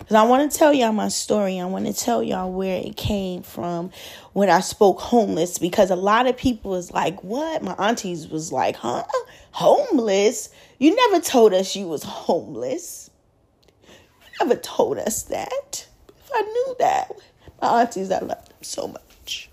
Because 0.00 0.16
I 0.16 0.22
want 0.24 0.50
to 0.50 0.58
tell 0.58 0.72
y'all 0.72 0.92
my 0.92 1.08
story. 1.08 1.60
I 1.60 1.66
want 1.66 1.86
to 1.86 1.92
tell 1.92 2.20
y'all 2.20 2.50
where 2.50 2.80
it 2.84 2.96
came 2.96 3.42
from 3.42 3.92
when 4.32 4.50
I 4.50 4.58
spoke 4.58 4.98
homeless. 4.98 5.58
Because 5.58 5.90
a 5.90 5.96
lot 5.96 6.26
of 6.26 6.36
people 6.36 6.72
was 6.72 6.90
like, 6.90 7.22
what? 7.22 7.62
My 7.62 7.74
aunties 7.74 8.26
was 8.26 8.50
like, 8.50 8.74
huh? 8.74 9.04
Homeless? 9.52 10.48
You 10.78 10.96
never 10.96 11.20
told 11.20 11.54
us 11.54 11.76
you 11.76 11.86
was 11.86 12.02
homeless. 12.02 13.10
You 13.86 14.46
never 14.46 14.60
told 14.60 14.98
us 14.98 15.22
that. 15.24 15.86
If 16.08 16.30
I 16.34 16.40
knew 16.40 16.76
that. 16.80 17.12
My 17.62 17.82
aunties, 17.82 18.10
I 18.10 18.18
love 18.18 18.48
them 18.48 18.62
so 18.62 18.88
much. 18.88 19.50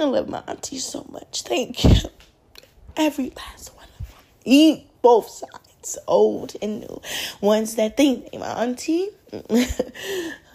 I 0.00 0.04
love 0.04 0.28
my 0.28 0.42
auntie 0.46 0.78
so 0.78 1.06
much. 1.10 1.42
Thank 1.42 1.84
you. 1.84 2.10
Every 2.96 3.32
last 3.36 3.74
one 3.74 3.86
of 3.98 4.08
them. 4.08 4.18
Eat 4.44 4.86
both 5.02 5.28
sides, 5.28 5.98
old 6.06 6.54
and 6.60 6.80
new. 6.80 7.00
Ones 7.40 7.76
that 7.76 7.96
think 7.96 8.30
they 8.30 8.38
my 8.38 8.62
auntie. 8.62 9.08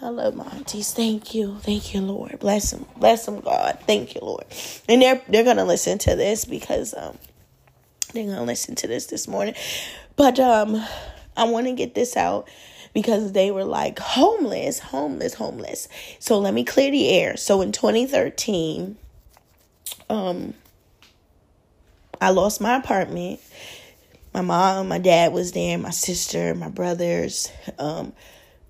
I 0.02 0.08
love 0.08 0.34
my 0.34 0.46
aunties. 0.46 0.92
Thank 0.92 1.34
you. 1.34 1.58
Thank 1.60 1.94
you, 1.94 2.00
Lord. 2.00 2.38
Bless 2.38 2.70
them. 2.70 2.86
Bless 2.96 3.26
them, 3.26 3.40
God. 3.40 3.78
Thank 3.86 4.14
you, 4.14 4.20
Lord. 4.22 4.44
And 4.88 5.02
they're 5.02 5.22
they're 5.28 5.44
gonna 5.44 5.64
listen 5.64 5.98
to 5.98 6.16
this 6.16 6.44
because 6.44 6.94
um 6.94 7.18
they're 8.12 8.26
gonna 8.26 8.44
listen 8.44 8.74
to 8.76 8.86
this 8.86 9.06
this 9.06 9.28
morning. 9.28 9.54
But 10.16 10.38
um 10.40 10.84
I 11.36 11.44
want 11.44 11.66
to 11.66 11.72
get 11.72 11.94
this 11.94 12.16
out 12.16 12.48
because 12.92 13.32
they 13.32 13.50
were 13.50 13.64
like 13.64 13.98
homeless, 13.98 14.78
homeless, 14.78 15.34
homeless. 15.34 15.88
So 16.18 16.38
let 16.38 16.54
me 16.54 16.64
clear 16.64 16.90
the 16.90 17.08
air. 17.08 17.36
So 17.36 17.62
in 17.62 17.72
2013, 17.72 18.96
um 20.12 20.54
I 22.20 22.30
lost 22.30 22.60
my 22.60 22.76
apartment. 22.76 23.40
My 24.32 24.42
mom, 24.42 24.88
my 24.88 24.98
dad 24.98 25.32
was 25.32 25.52
there, 25.52 25.76
my 25.76 25.90
sister, 25.90 26.54
my 26.54 26.68
brothers, 26.68 27.50
um, 27.78 28.12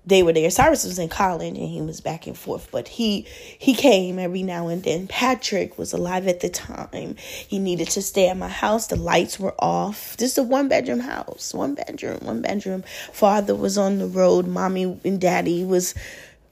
they 0.05 0.21
were 0.23 0.33
there. 0.33 0.49
Cyrus 0.49 0.83
was 0.83 0.99
in 0.99 1.07
college 1.07 1.57
and 1.57 1.69
he 1.69 1.81
was 1.81 2.01
back 2.01 2.27
and 2.27 2.37
forth, 2.37 2.69
but 2.71 2.89
he 2.89 3.25
he 3.57 3.73
came 3.73 4.19
every 4.19 4.43
now 4.43 4.67
and 4.67 4.83
then. 4.83 5.07
Patrick 5.07 5.77
was 5.77 5.93
alive 5.93 6.27
at 6.27 6.41
the 6.41 6.49
time. 6.49 7.15
He 7.15 7.59
needed 7.59 7.87
to 7.91 8.01
stay 8.01 8.27
at 8.27 8.35
my 8.35 8.49
house. 8.49 8.87
The 8.87 8.97
lights 8.97 9.39
were 9.39 9.55
off. 9.59 10.17
This 10.17 10.33
is 10.33 10.37
a 10.39 10.43
one 10.43 10.67
bedroom 10.67 10.99
house. 10.99 11.53
One 11.53 11.75
bedroom, 11.75 12.19
one 12.21 12.41
bedroom. 12.41 12.83
Father 13.13 13.55
was 13.55 13.77
on 13.77 13.99
the 13.99 14.07
road. 14.07 14.45
Mommy 14.45 14.99
and 15.05 15.21
daddy 15.21 15.63
was 15.63 15.95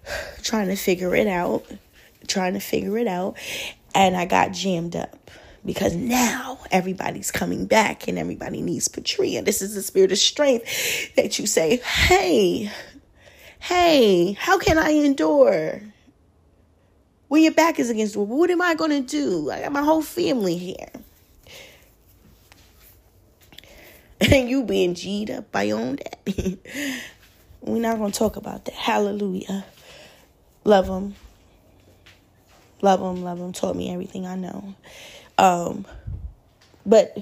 trying 0.43 0.69
to 0.69 0.77
figure 0.77 1.13
it 1.13 1.27
out. 1.27 1.65
Trying 2.27 2.54
to 2.54 2.62
figure 2.62 2.97
it 2.97 3.08
out 3.08 3.36
and 3.93 4.15
I 4.15 4.25
got 4.25 4.51
jammed 4.51 4.95
up 4.95 5.32
because 5.65 5.95
now 5.95 6.60
everybody's 6.71 7.32
coming 7.32 7.65
back 7.65 8.08
and 8.08 8.17
everybody 8.17 8.62
needs 8.62 8.88
Patria. 8.88 9.41
This 9.41 9.62
is 9.62 9.75
the 9.75 9.82
spirit 9.82 10.12
of 10.12 10.17
strength 10.17 11.15
that 11.15 11.38
you 11.38 11.45
say, 11.45 11.77
hey, 11.77 12.71
hey, 13.60 14.34
how 14.34 14.58
can 14.58 14.77
I 14.77 14.91
endure? 14.91 15.82
When 17.27 17.43
your 17.43 17.54
back 17.54 17.80
is 17.80 17.89
against 17.89 18.13
the 18.13 18.19
wall, 18.19 18.39
what 18.39 18.49
am 18.49 18.62
I 18.62 18.75
going 18.75 18.91
to 18.91 19.01
do? 19.01 19.51
I 19.51 19.62
got 19.62 19.71
my 19.71 19.84
whole 19.84 20.01
family 20.01 20.58
here. 20.58 20.89
And 24.32 24.47
you 24.47 24.63
being 24.63 24.93
G'd 24.93 25.32
up 25.32 25.51
by 25.51 25.63
your 25.63 25.80
own 25.80 25.95
daddy. 25.95 26.60
We're 27.62 27.82
not 27.82 27.97
going 27.97 28.12
to 28.12 28.17
talk 28.17 28.36
about 28.36 28.65
that. 28.65 28.75
Hallelujah. 28.75 29.65
Love 30.63 30.86
them. 30.86 31.15
Love 32.81 32.99
him, 32.99 33.23
love 33.23 33.39
him. 33.39 33.53
Taught 33.53 33.75
me 33.75 33.91
everything 33.91 34.25
I 34.25 34.35
know. 34.35 34.75
Um, 35.37 35.85
but 36.85 37.17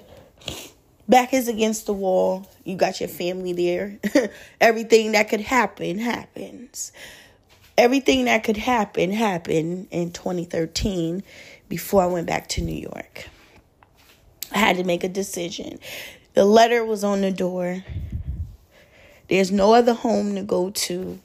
back 1.08 1.34
is 1.34 1.48
against 1.48 1.86
the 1.86 1.94
wall. 1.94 2.48
You 2.64 2.76
got 2.76 3.00
your 3.00 3.10
family 3.10 3.54
there. 3.54 4.00
everything 4.62 5.14
that 5.14 5.30
could 5.30 5.42
happen 5.42 6.00
happens. 6.00 6.92
Everything 7.78 8.26
that 8.26 8.44
could 8.44 8.58
happen 8.58 9.12
happened 9.12 9.88
in 9.92 10.12
2013 10.12 11.24
before 11.68 12.04
I 12.04 12.08
went 12.08 12.28
back 12.28 12.48
to 12.50 12.62
New 12.62 12.76
York. 12.76 13.28
I 14.52 14.58
had 14.58 14.78
to 14.78 14.84
make 14.84 15.04
a 15.04 15.10
decision. 15.10 15.80
The 16.34 16.46
letter 16.46 16.84
was 16.84 17.04
on 17.04 17.22
the 17.22 17.32
door. 17.32 17.84
There's 19.30 19.52
no 19.52 19.74
other 19.74 19.94
home 19.94 20.36
to 20.36 20.44
go 20.44 20.72
to 20.72 21.20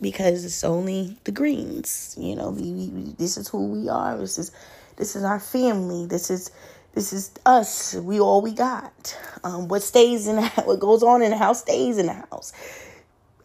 because 0.00 0.44
it's 0.44 0.64
only 0.64 1.16
the 1.24 1.32
greens. 1.32 2.16
You 2.18 2.36
know, 2.36 2.50
we, 2.50 2.72
we, 2.72 3.14
this 3.18 3.36
is 3.36 3.48
who 3.48 3.66
we 3.68 3.88
are. 3.88 4.16
This 4.16 4.38
is 4.38 4.50
this 4.96 5.16
is 5.16 5.24
our 5.24 5.40
family. 5.40 6.06
This 6.06 6.30
is 6.30 6.50
this 6.94 7.12
is 7.12 7.30
us. 7.46 7.94
We 7.94 8.20
all 8.20 8.42
we 8.42 8.52
got. 8.52 9.16
Um, 9.44 9.68
what 9.68 9.82
stays 9.82 10.26
in 10.26 10.36
the, 10.36 10.48
what 10.64 10.80
goes 10.80 11.02
on 11.02 11.22
in 11.22 11.30
the 11.30 11.36
house 11.36 11.60
stays 11.60 11.98
in 11.98 12.06
the 12.06 12.14
house. 12.14 12.52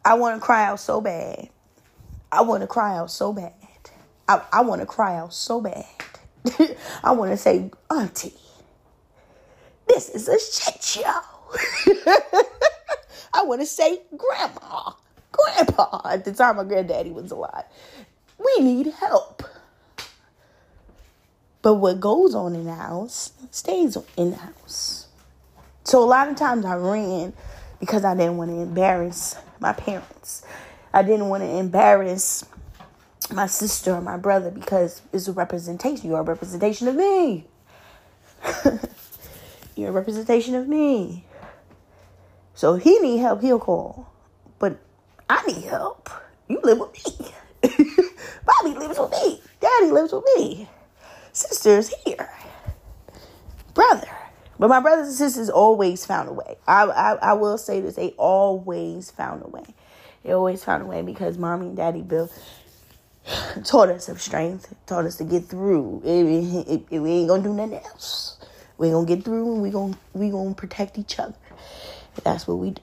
I 0.06 0.16
want 0.16 0.40
to 0.40 0.46
cry 0.46 0.66
out 0.66 0.80
so 0.80 1.02
bad. 1.02 1.50
I 2.32 2.42
want 2.42 2.62
to 2.62 2.68
cry 2.68 2.98
out 2.98 3.12
so 3.12 3.32
bad. 3.32 3.54
I, 4.28 4.42
I 4.52 4.62
want 4.62 4.82
to 4.82 4.88
cry 4.88 5.16
out 5.18 5.34
so 5.34 5.62
bad. 5.62 5.86
I 7.04 7.12
want 7.12 7.32
to 7.32 7.38
say, 7.38 7.70
Auntie, 7.90 8.34
This 9.88 10.10
is 10.10 10.28
a 10.28 10.40
shit 10.40 10.82
show. 10.84 11.04
I 13.34 13.44
want 13.44 13.62
to 13.62 13.66
say 13.66 14.02
grandma, 14.18 14.92
grandpa 15.34 16.02
at 16.06 16.24
the 16.24 16.32
time 16.32 16.56
my 16.56 16.64
granddaddy 16.64 17.12
was 17.12 17.32
alive. 17.32 17.66
We 18.38 18.64
need 18.64 18.88
help. 18.88 19.44
But 21.62 21.76
what 21.76 22.00
goes 22.00 22.36
on 22.36 22.56
in 22.56 22.66
the 22.66 22.76
house 22.76 23.34
stays 23.52 23.98
in 24.18 24.32
the 24.32 24.38
house. 24.38 25.08
So 25.84 26.04
a 26.04 26.06
lot 26.06 26.30
of 26.30 26.36
times 26.36 26.66
I 26.66 26.76
ran 26.76 27.34
because 27.80 28.06
I 28.06 28.16
didn't 28.16 28.38
want 28.38 28.52
to 28.52 28.60
embarrass 28.60 29.36
my 29.60 29.74
parents. 29.74 30.46
I 30.94 31.04
didn't 31.04 31.30
want 31.30 31.44
to 31.44 31.50
embarrass 31.50 32.46
my 33.32 33.48
sister 33.48 33.94
or 33.94 34.02
my 34.02 34.18
brother 34.18 34.52
because 34.52 35.02
it's 35.12 35.28
a 35.28 35.34
representation. 35.34 36.10
You're 36.10 36.20
a 36.20 36.24
representation 36.24 36.88
of 36.88 36.96
me. 36.96 37.48
You're 39.76 39.90
a 39.90 39.94
representation 39.94 40.56
of 40.56 40.68
me. 40.68 41.26
So 42.54 42.76
he 42.76 43.00
need 43.00 43.18
help, 43.20 43.42
he'll 43.42 43.60
call. 43.60 44.13
I 45.30 45.44
need 45.46 45.64
help. 45.66 46.10
You 46.48 46.60
live 46.64 46.80
with 46.80 46.94
me. 46.94 47.32
Bobby 48.46 48.78
lives 48.78 49.00
with 49.00 49.12
me. 49.12 49.42
Daddy 49.60 49.92
lives 49.92 50.12
with 50.12 50.26
me. 50.36 50.68
Sister's 51.32 51.94
here. 52.06 52.30
Brother. 53.74 54.08
But 54.60 54.68
my 54.68 54.80
brothers 54.80 55.08
and 55.08 55.16
sisters 55.16 55.50
always 55.50 56.06
found 56.06 56.30
a 56.30 56.34
way. 56.34 56.58
I, 56.68 56.84
I, 56.84 57.14
I 57.16 57.34
will 57.34 57.58
say 57.58 57.82
this. 57.82 57.96
They 57.96 58.10
always 58.12 59.12
found 59.12 59.44
a 59.44 59.48
way. 59.48 59.66
They 60.24 60.32
always 60.32 60.64
found 60.64 60.84
a 60.84 60.86
way 60.86 61.02
because 61.02 61.38
mommy 61.38 61.68
and 61.68 61.78
daddy 61.78 62.02
Bill 62.02 62.30
taught 63.66 63.90
us 63.90 64.10
of 64.10 64.22
strength, 64.22 64.74
taught 64.86 65.06
us 65.06 65.18
to 65.18 65.24
get 65.24 65.46
through. 65.46 66.02
It, 66.06 66.68
it, 66.68 66.86
it, 66.92 67.00
we 67.00 67.12
ain't 67.12 67.30
gonna 67.30 67.44
do 67.44 67.54
nothing 67.54 67.80
else. 67.86 68.38
We 68.78 68.92
gonna 68.92 69.08
get 69.08 69.24
through 69.24 69.54
and 69.54 69.62
we 69.62 69.70
gonna 69.70 69.98
we 70.14 70.30
gonna 70.30 70.54
protect 70.54 70.98
each 70.98 71.20
other. 71.20 71.36
That's 72.24 72.48
what 72.48 72.56
we 72.56 72.72
do. 72.72 72.82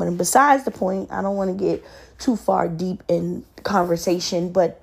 But 0.00 0.16
besides 0.16 0.64
the 0.64 0.70
point, 0.70 1.12
I 1.12 1.22
don't 1.22 1.36
want 1.36 1.56
to 1.56 1.64
get 1.64 1.84
too 2.18 2.36
far 2.36 2.68
deep 2.68 3.02
in 3.08 3.44
conversation, 3.62 4.52
but 4.52 4.82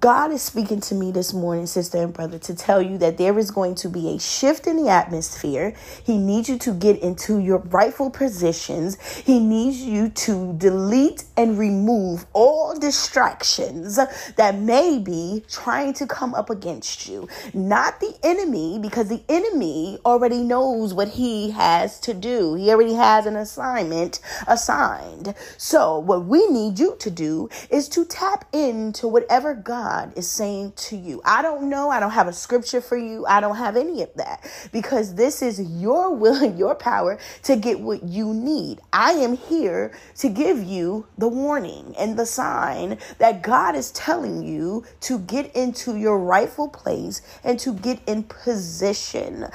God 0.00 0.32
is 0.32 0.42
speaking 0.42 0.80
to 0.82 0.94
me 0.94 1.12
this 1.12 1.32
morning, 1.32 1.66
sister 1.66 1.98
and 1.98 2.12
brother, 2.12 2.38
to 2.40 2.54
tell 2.54 2.82
you 2.82 2.98
that 2.98 3.16
there 3.16 3.38
is 3.38 3.50
going 3.50 3.74
to 3.76 3.88
be 3.88 4.10
a 4.14 4.18
shift 4.18 4.66
in 4.66 4.76
the 4.76 4.90
atmosphere. 4.90 5.74
He 6.04 6.18
needs 6.18 6.48
you 6.48 6.58
to 6.58 6.74
get 6.74 7.00
into 7.00 7.38
your 7.38 7.58
rightful 7.58 8.10
positions. 8.10 9.00
He 9.00 9.40
needs 9.40 9.80
you 9.80 10.10
to 10.10 10.54
delete 10.58 11.24
and 11.36 11.58
remove 11.58 12.26
all 12.34 12.78
distractions 12.78 13.98
that 14.36 14.56
may 14.56 14.98
be 14.98 15.44
trying 15.48 15.94
to 15.94 16.06
come 16.06 16.34
up 16.34 16.50
against 16.50 17.08
you. 17.08 17.28
Not 17.54 18.00
the 18.00 18.14
enemy, 18.22 18.78
because 18.78 19.08
the 19.08 19.22
enemy 19.28 19.98
already 20.04 20.42
knows 20.42 20.92
what 20.92 21.08
he 21.08 21.50
has 21.52 21.98
to 22.00 22.14
do, 22.14 22.54
he 22.54 22.70
already 22.70 22.94
has 22.94 23.26
an 23.26 23.36
assignment 23.36 24.20
assigned. 24.46 25.34
So, 25.56 25.98
what 25.98 26.26
we 26.26 26.46
need 26.48 26.78
you 26.78 26.96
to 27.00 27.10
do 27.10 27.48
is 27.70 27.88
to 27.90 28.04
tap 28.04 28.44
into 28.52 29.08
whatever 29.08 29.54
God 29.54 29.77
God 29.78 30.12
is 30.18 30.28
saying 30.28 30.72
to 30.88 30.96
you. 30.96 31.22
I 31.24 31.40
don't 31.40 31.70
know. 31.70 31.88
I 31.88 32.00
don't 32.00 32.10
have 32.10 32.26
a 32.26 32.32
scripture 32.32 32.80
for 32.80 32.96
you. 32.96 33.24
I 33.26 33.40
don't 33.40 33.54
have 33.54 33.76
any 33.76 34.02
of 34.02 34.12
that 34.16 34.44
because 34.72 35.14
this 35.14 35.40
is 35.40 35.60
your 35.60 36.12
will 36.12 36.42
and 36.42 36.58
your 36.58 36.74
power 36.74 37.16
to 37.44 37.54
get 37.54 37.78
what 37.78 38.02
you 38.02 38.34
need. 38.34 38.80
I 38.92 39.12
am 39.12 39.36
here 39.36 39.92
to 40.16 40.28
give 40.28 40.64
you 40.64 41.06
the 41.16 41.28
warning 41.28 41.94
and 41.96 42.18
the 42.18 42.26
sign 42.26 42.98
that 43.18 43.44
God 43.44 43.76
is 43.76 43.92
telling 43.92 44.42
you 44.42 44.84
to 45.02 45.20
get 45.20 45.54
into 45.54 45.94
your 45.94 46.18
rightful 46.18 46.68
place 46.68 47.22
and 47.44 47.56
to 47.60 47.72
get 47.72 48.00
in 48.08 48.24
position. 48.24 49.46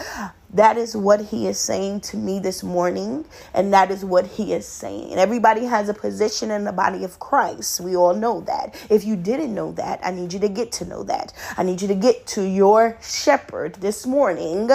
That 0.54 0.78
is 0.78 0.96
what 0.96 1.20
he 1.20 1.48
is 1.48 1.60
saying 1.60 2.02
to 2.02 2.18
me 2.18 2.40
this 2.40 2.62
morning, 2.64 3.26
and 3.54 3.74
that 3.74 3.90
is 3.90 4.06
what 4.06 4.28
he 4.28 4.54
is 4.54 4.68
saying. 4.68 5.16
Everybody 5.16 5.66
has 5.66 5.90
a 5.90 5.94
position 5.94 6.52
in 6.52 6.64
the 6.64 6.72
body 6.72 7.04
of 7.04 7.20
Christ. 7.20 7.82
We 7.82 7.96
all 7.96 8.14
know 8.14 8.42
that. 8.42 8.76
If 8.90 9.04
you 9.04 9.16
didn't 9.16 9.56
know 9.56 9.72
that, 9.74 10.00
I 10.04 10.12
need 10.12 10.32
you 10.32 10.40
to 10.40 10.50
get 10.50 10.72
to 10.74 10.86
know 10.86 11.04
that. 11.04 11.34
I 11.58 11.64
need 11.64 11.82
you 11.82 11.88
to 11.88 11.96
get 11.96 12.28
to 12.28 12.44
your 12.44 12.98
shepherd 13.02 13.76
this 13.76 14.06
morning 14.06 14.70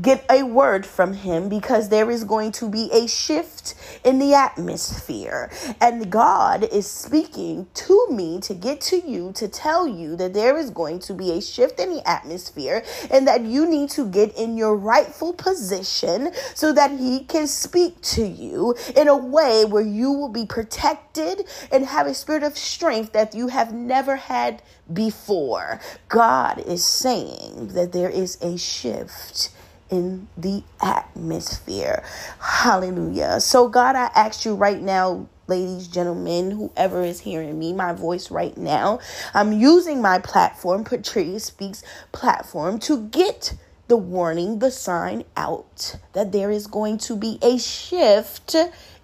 get 0.00 0.24
a 0.28 0.42
word 0.42 0.84
from 0.84 1.14
him 1.14 1.48
because 1.48 1.88
there 1.88 2.10
is 2.10 2.24
going 2.24 2.50
to 2.52 2.68
be 2.68 2.90
a 2.92 3.06
shift 3.06 3.74
in 4.04 4.18
the 4.18 4.34
atmosphere. 4.34 5.50
And 5.80 6.10
God 6.10 6.64
is 6.64 6.86
speaking 6.86 7.68
to 7.74 8.08
me 8.10 8.40
to 8.40 8.54
get 8.54 8.80
to 8.82 8.96
you 8.96 9.32
to 9.34 9.48
tell 9.48 9.86
you 9.86 10.16
that 10.16 10.34
there 10.34 10.58
is 10.58 10.70
going 10.70 10.98
to 11.00 11.14
be 11.14 11.30
a 11.32 11.40
shift 11.40 11.78
in 11.78 11.90
the 11.90 12.08
atmosphere 12.08 12.84
and 13.10 13.26
that 13.28 13.42
you 13.42 13.66
need 13.66 13.90
to 13.90 14.06
get 14.06 14.36
in 14.36 14.56
your 14.56 14.76
rightful 14.76 15.32
position 15.32 16.32
so 16.54 16.72
that 16.72 16.90
he 16.90 17.20
can 17.24 17.46
speak 17.46 18.00
to 18.02 18.26
you 18.26 18.74
in 18.96 19.08
a 19.08 19.16
way 19.16 19.64
where 19.64 19.82
you 19.82 20.10
will 20.10 20.28
be 20.28 20.46
protected 20.46 21.46
and 21.70 21.86
have 21.86 22.06
a 22.06 22.14
spirit 22.14 22.42
of 22.42 22.58
strength 22.58 23.12
that 23.12 23.34
you 23.34 23.48
have 23.48 23.72
never 23.72 24.16
had 24.16 24.62
before. 24.92 25.80
God 26.08 26.58
is 26.66 26.84
saying 26.84 27.68
that 27.68 27.92
there 27.92 28.10
is 28.10 28.36
a 28.42 28.58
shift 28.58 29.50
in 29.94 30.28
the 30.36 30.62
atmosphere. 30.82 32.02
Hallelujah. 32.40 33.40
So, 33.40 33.68
God, 33.68 33.94
I 33.94 34.10
ask 34.14 34.44
you 34.44 34.54
right 34.54 34.80
now, 34.80 35.28
ladies, 35.46 35.86
gentlemen, 35.86 36.50
whoever 36.50 37.04
is 37.04 37.20
hearing 37.20 37.58
me, 37.58 37.72
my 37.72 37.92
voice 37.92 38.30
right 38.30 38.56
now, 38.56 38.98
I'm 39.34 39.52
using 39.52 40.02
my 40.02 40.18
platform, 40.18 40.84
Patria 40.84 41.38
Speaks 41.38 41.84
platform, 42.12 42.80
to 42.80 43.06
get 43.08 43.54
the 43.86 43.96
warning, 43.96 44.58
the 44.58 44.70
sign 44.70 45.24
out 45.36 45.96
that 46.14 46.32
there 46.32 46.50
is 46.50 46.66
going 46.66 46.98
to 46.98 47.16
be 47.16 47.38
a 47.42 47.58
shift 47.58 48.56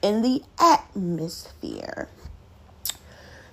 in 0.02 0.22
the 0.22 0.42
atmosphere. 0.58 2.08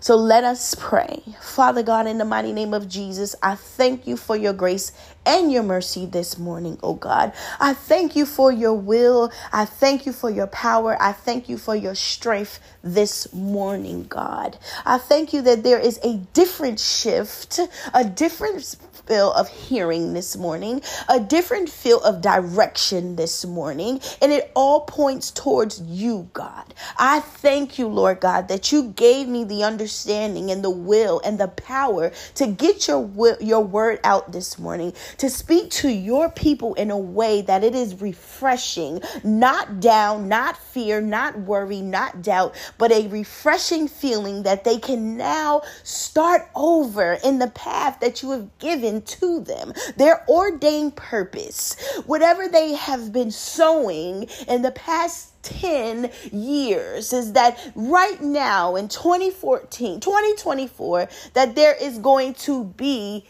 So 0.08 0.16
let 0.16 0.46
us 0.46 0.74
pray. 0.74 1.22
Father 1.42 1.84
God, 1.84 2.08
in 2.08 2.18
the 2.18 2.24
mighty 2.24 2.54
name 2.54 2.74
of 2.74 2.88
Jesus, 2.88 3.36
I 3.44 3.56
thank 3.56 4.08
you 4.08 4.16
for 4.16 4.38
your 4.38 4.54
grace 4.54 4.94
and 5.26 5.52
your 5.52 5.64
mercy 5.64 6.06
this 6.06 6.38
morning, 6.38 6.80
oh 6.82 6.94
God. 6.94 7.34
I 7.60 7.74
thank 7.74 8.16
you 8.16 8.26
for 8.26 8.50
your 8.50 8.74
will. 8.74 9.30
I 9.52 9.66
thank 9.66 10.06
you 10.06 10.14
for 10.14 10.30
your 10.30 10.48
power. 10.48 10.96
I 11.02 11.12
thank 11.12 11.50
you 11.50 11.58
for 11.58 11.76
your 11.76 11.94
strength 11.94 12.62
this 12.82 13.34
morning, 13.34 14.06
God. 14.08 14.58
I 14.86 14.98
thank 14.98 15.34
you 15.34 15.42
that 15.42 15.64
there 15.64 15.80
is 15.80 16.00
a 16.02 16.16
different 16.32 16.80
shift, 16.80 17.60
a 17.94 18.06
different 18.06 18.78
feel 19.08 19.34
of 19.34 19.50
hearing 19.50 20.14
this 20.14 20.38
morning, 20.38 20.82
a 21.10 21.20
different 21.20 21.70
feel 21.70 22.02
of 22.02 22.22
direction 22.22 23.16
this 23.18 23.46
morning, 23.46 24.00
and 24.22 24.32
it 24.32 24.52
all 24.56 24.82
points 24.82 25.32
towards 25.32 25.82
you, 25.82 26.30
God. 26.34 26.74
I 26.98 27.20
thank 27.20 27.78
you, 27.78 27.88
Lord 27.88 28.22
God, 28.22 28.48
that 28.48 28.72
you 28.72 28.90
gave 28.90 29.28
me 29.28 29.44
the 29.44 29.64
understanding 29.64 29.97
and 30.06 30.64
the 30.64 30.70
will 30.70 31.22
and 31.24 31.40
the 31.40 31.48
power 31.48 32.12
to 32.36 32.48
get 32.48 32.88
your 32.88 33.10
your 33.40 33.62
word 33.62 34.00
out 34.04 34.32
this 34.32 34.60
morning, 34.60 34.94
to 35.18 35.30
speak 35.30 35.70
to 35.70 35.90
your 35.90 36.30
people 36.30 36.74
in 36.76 36.92
a 36.92 36.98
way 36.98 37.42
that 37.42 37.64
it 37.64 37.76
is 37.76 38.02
refreshing, 38.02 39.02
not 39.24 39.80
down, 39.80 40.28
not 40.28 40.58
fear, 40.58 41.02
not 41.02 41.40
worry, 41.40 41.82
not 41.82 42.22
doubt, 42.22 42.56
but 42.78 42.92
a 42.92 43.08
refreshing 43.08 43.88
feeling 43.88 44.44
that 44.44 44.64
they 44.64 44.78
can 44.78 45.18
now 45.18 45.62
start 45.84 46.50
over 46.56 47.18
in 47.24 47.40
the 47.40 47.50
path 47.50 48.00
that 48.00 48.22
you 48.22 48.32
have 48.32 48.58
given 48.60 49.02
to 49.02 49.40
them, 49.42 49.74
their 49.98 50.24
ordained 50.30 50.96
purpose, 50.96 51.76
whatever 52.06 52.48
they 52.48 52.74
have 52.74 53.12
been 53.12 53.32
sowing 53.32 54.28
in 54.48 54.62
the 54.62 54.72
past 54.72 55.37
10 55.48 56.12
years 56.32 57.14
is 57.14 57.34
that 57.34 57.60
right 57.76 58.22
now 58.22 58.76
in 58.76 58.88
2014 58.88 60.00
2024 60.00 61.08
that 61.34 61.56
there 61.56 61.76
is 61.76 61.98
going 62.00 62.34
to 62.34 62.66
be 62.66 63.26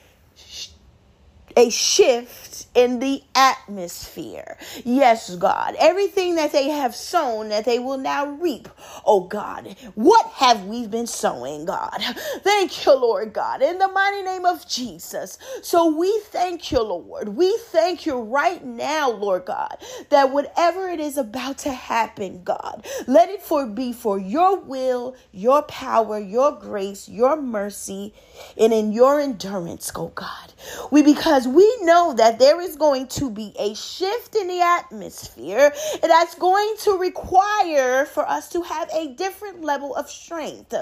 a 1.57 1.71
shift 1.71 2.67
in 2.75 2.99
the 2.99 3.23
atmosphere. 3.35 4.57
Yes, 4.85 5.35
God. 5.37 5.75
Everything 5.79 6.37
that 6.37 6.53
they 6.53 6.69
have 6.69 6.95
sown 6.95 7.49
that 7.49 7.65
they 7.65 7.79
will 7.79 7.99
now 7.99 8.27
reap. 8.27 8.69
Oh 9.05 9.21
God, 9.21 9.77
what 9.95 10.27
have 10.27 10.65
we 10.65 10.87
been 10.87 11.07
sowing, 11.07 11.65
God? 11.65 11.99
Thank 12.43 12.85
you, 12.85 12.93
Lord 12.95 13.33
God, 13.33 13.63
in 13.63 13.79
the 13.79 13.89
mighty 13.89 14.23
name 14.23 14.45
of 14.45 14.67
Jesus. 14.69 15.39
So 15.63 15.87
we 15.97 16.21
thank 16.27 16.71
you, 16.71 16.81
Lord. 16.83 17.29
We 17.29 17.57
thank 17.67 18.05
you 18.07 18.19
right 18.19 18.65
now, 18.65 19.11
Lord 19.11 19.45
God, 19.45 19.77
that 20.11 20.31
whatever 20.31 20.89
it 20.89 21.01
is 21.01 21.17
about 21.17 21.59
to 21.59 21.73
happen, 21.73 22.43
God, 22.43 22.87
let 23.07 23.29
it 23.29 23.43
for 23.43 23.67
be 23.67 23.93
for 23.93 24.19
your 24.19 24.59
will, 24.59 25.15
your 25.33 25.63
power, 25.63 26.19
your 26.19 26.53
grace, 26.53 27.09
your 27.09 27.41
mercy, 27.41 28.13
and 28.57 28.73
in 28.73 28.93
your 28.93 29.19
endurance, 29.21 29.91
oh 29.95 30.09
God. 30.09 30.53
We 30.91 31.03
because 31.03 31.46
because 31.47 31.55
we 31.79 31.85
know 31.85 32.13
that 32.13 32.39
there 32.39 32.61
is 32.61 32.75
going 32.75 33.07
to 33.07 33.29
be 33.29 33.53
a 33.59 33.75
shift 33.75 34.35
in 34.35 34.47
the 34.47 34.61
atmosphere 34.61 35.73
that's 36.01 36.35
going 36.35 36.75
to 36.81 36.91
require 36.97 38.05
for 38.05 38.27
us 38.27 38.49
to 38.49 38.61
have 38.61 38.89
a 38.93 39.13
different 39.15 39.63
level 39.63 39.95
of 39.95 40.09
strength. 40.09 40.73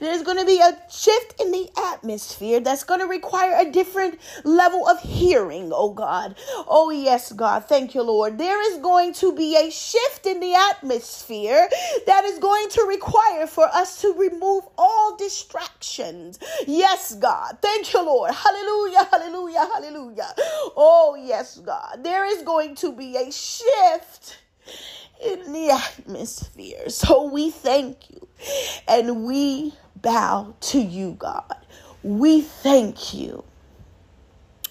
There's 0.00 0.22
going 0.22 0.38
to 0.38 0.46
be 0.46 0.60
a 0.60 0.78
shift 0.90 1.40
in 1.40 1.50
the 1.52 1.68
atmosphere 1.94 2.60
that's 2.60 2.84
going 2.84 3.00
to 3.00 3.06
require 3.06 3.56
a 3.66 3.70
different 3.70 4.18
level 4.44 4.86
of 4.88 5.00
hearing, 5.00 5.70
oh 5.74 5.92
God. 5.92 6.36
Oh, 6.68 6.90
yes, 6.90 7.32
God. 7.32 7.66
Thank 7.66 7.94
you, 7.94 8.02
Lord. 8.02 8.38
There 8.38 8.72
is 8.72 8.78
going 8.78 9.14
to 9.14 9.34
be 9.34 9.56
a 9.56 9.70
shift 9.70 10.26
in 10.26 10.40
the 10.40 10.54
atmosphere 10.54 11.68
that 12.06 12.24
is 12.24 12.38
going 12.38 12.68
to 12.70 12.82
require 12.88 13.46
for 13.46 13.66
us 13.66 14.00
to 14.02 14.12
remove 14.14 14.64
all 14.78 15.16
distractions. 15.16 16.38
Yes, 16.66 17.14
God. 17.16 17.58
Thank 17.62 17.92
you, 17.92 18.04
Lord. 18.04 18.32
Hallelujah, 18.34 19.08
hallelujah, 19.10 19.68
hallelujah. 19.74 20.09
Oh, 20.76 21.16
yes, 21.20 21.58
God. 21.58 22.00
There 22.02 22.24
is 22.24 22.42
going 22.42 22.74
to 22.76 22.92
be 22.92 23.16
a 23.16 23.30
shift 23.30 24.38
in 25.24 25.52
the 25.52 25.70
atmosphere. 25.70 26.88
So 26.88 27.30
we 27.30 27.50
thank 27.50 28.10
you 28.10 28.26
and 28.88 29.24
we 29.24 29.74
bow 29.96 30.54
to 30.60 30.80
you, 30.80 31.16
God. 31.18 31.66
We 32.02 32.40
thank 32.40 33.14
you. 33.14 33.44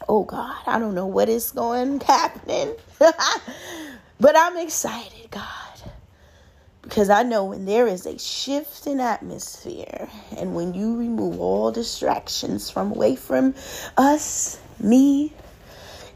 Oh 0.07 0.23
God, 0.23 0.57
I 0.65 0.79
don't 0.79 0.95
know 0.95 1.05
what 1.05 1.29
is 1.29 1.51
going 1.51 1.99
happening, 2.07 2.73
but 2.97 4.35
I'm 4.35 4.57
excited, 4.57 5.29
God. 5.29 5.45
Because 6.81 7.11
I 7.11 7.21
know 7.21 7.45
when 7.45 7.65
there 7.65 7.85
is 7.85 8.07
a 8.07 8.17
shift 8.17 8.87
in 8.87 8.99
atmosphere 8.99 10.09
and 10.35 10.55
when 10.55 10.73
you 10.73 10.97
remove 10.97 11.39
all 11.39 11.71
distractions 11.71 12.71
from 12.71 12.91
away 12.91 13.15
from 13.15 13.53
us, 13.97 14.59
me, 14.83 15.33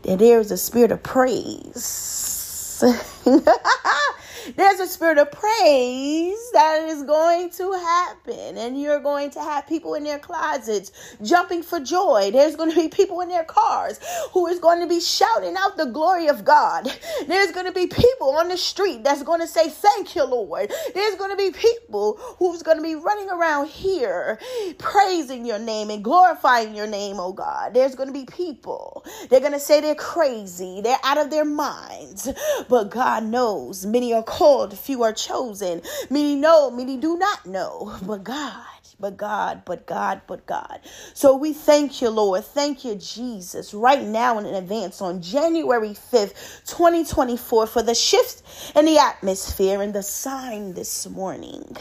that 0.03 0.19
there 0.19 0.39
is 0.39 0.51
a 0.51 0.57
spirit 0.57 0.91
of 0.91 1.03
praise. 1.03 2.83
there's 4.55 4.79
a 4.79 4.87
spirit 4.87 5.17
of 5.17 5.31
praise 5.31 6.37
that 6.53 6.85
is 6.87 7.03
going 7.03 7.49
to 7.51 7.71
happen 7.73 8.57
and 8.57 8.79
you're 8.79 8.99
going 8.99 9.29
to 9.31 9.39
have 9.39 9.67
people 9.67 9.93
in 9.95 10.03
their 10.03 10.19
closets 10.19 10.91
jumping 11.21 11.63
for 11.63 11.79
joy. 11.79 12.29
There's 12.31 12.55
going 12.55 12.71
to 12.71 12.75
be 12.75 12.89
people 12.89 13.21
in 13.21 13.29
their 13.29 13.45
cars 13.45 13.99
who 14.31 14.47
is 14.47 14.59
going 14.59 14.81
to 14.81 14.87
be 14.87 14.99
shouting 14.99 15.55
out 15.57 15.77
the 15.77 15.85
glory 15.85 16.27
of 16.27 16.43
god. 16.43 16.91
There's 17.27 17.51
going 17.51 17.65
to 17.65 17.71
be 17.71 17.87
people 17.87 18.31
on 18.31 18.49
the 18.49 18.57
street 18.57 19.03
that's 19.03 19.23
going 19.23 19.39
to 19.41 19.47
say 19.47 19.69
thank 19.69 20.15
you 20.15 20.25
lord. 20.25 20.71
There's 20.93 21.15
going 21.15 21.31
to 21.31 21.37
be 21.37 21.51
people 21.51 22.17
who's 22.39 22.63
going 22.63 22.77
to 22.77 22.83
be 22.83 22.95
running 22.95 23.29
around 23.29 23.67
here 23.67 24.39
praising 24.77 25.45
your 25.45 25.59
name 25.59 25.89
and 25.89 26.03
glorifying 26.03 26.75
your 26.75 26.87
name 26.87 27.19
oh 27.19 27.33
god. 27.33 27.73
There's 27.73 27.95
going 27.95 28.07
to 28.07 28.13
be 28.13 28.25
people. 28.25 29.05
They're 29.29 29.39
going 29.39 29.53
to 29.53 29.59
say 29.59 29.81
they're 29.81 29.95
crazy. 29.95 30.81
They're 30.81 30.97
out 31.03 31.17
of 31.17 31.29
their 31.29 31.45
minds. 31.45 32.29
But 32.69 32.89
god 32.91 33.23
knows 33.23 33.85
many 33.85 34.13
are 34.13 34.23
called, 34.37 34.77
few 34.77 35.03
are 35.03 35.13
chosen. 35.13 35.81
Many 36.09 36.35
know, 36.35 36.71
many 36.71 36.97
do 36.97 37.17
not 37.17 37.45
know. 37.45 37.95
But 38.07 38.23
God, 38.23 38.65
but 38.99 39.17
God, 39.17 39.63
but 39.65 39.85
God, 39.85 40.21
but 40.27 40.45
God. 40.45 40.79
So 41.13 41.35
we 41.37 41.53
thank 41.53 42.01
you, 42.01 42.09
Lord. 42.09 42.43
Thank 42.43 42.85
you, 42.85 42.95
Jesus, 42.95 43.73
right 43.73 44.03
now 44.03 44.39
in 44.39 44.45
advance 44.45 45.01
on 45.01 45.21
January 45.21 45.89
5th, 45.89 46.65
2024, 46.67 47.67
for 47.67 47.83
the 47.83 47.95
shift 47.95 48.43
in 48.75 48.85
the 48.85 48.97
atmosphere 48.97 49.81
and 49.81 49.93
the 49.93 50.03
sign 50.03 50.73
this 50.73 51.07
morning. 51.09 51.77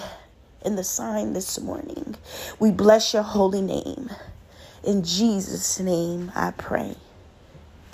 In 0.65 0.77
the 0.77 0.85
sign 0.85 1.33
this 1.33 1.61
morning. 1.61 2.17
We 2.61 2.71
bless 2.71 3.15
your 3.15 3.25
holy 3.25 3.63
name. 3.63 4.11
In 4.85 5.05
Jesus' 5.05 5.81
name 5.81 6.33
I 6.35 6.53
pray. 6.53 6.97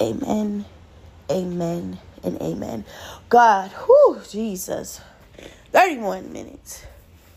Amen. 0.00 0.64
Amen 1.30 1.98
and 2.24 2.40
amen. 2.42 2.84
God, 3.28 3.70
whoo, 3.86 4.20
Jesus. 4.28 5.00
31 5.72 6.32
minutes. 6.32 6.84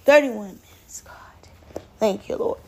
31 0.06 0.48
minutes, 0.48 1.02
God. 1.02 1.84
Thank 2.00 2.30
you, 2.30 2.38
Lord. 2.38 2.60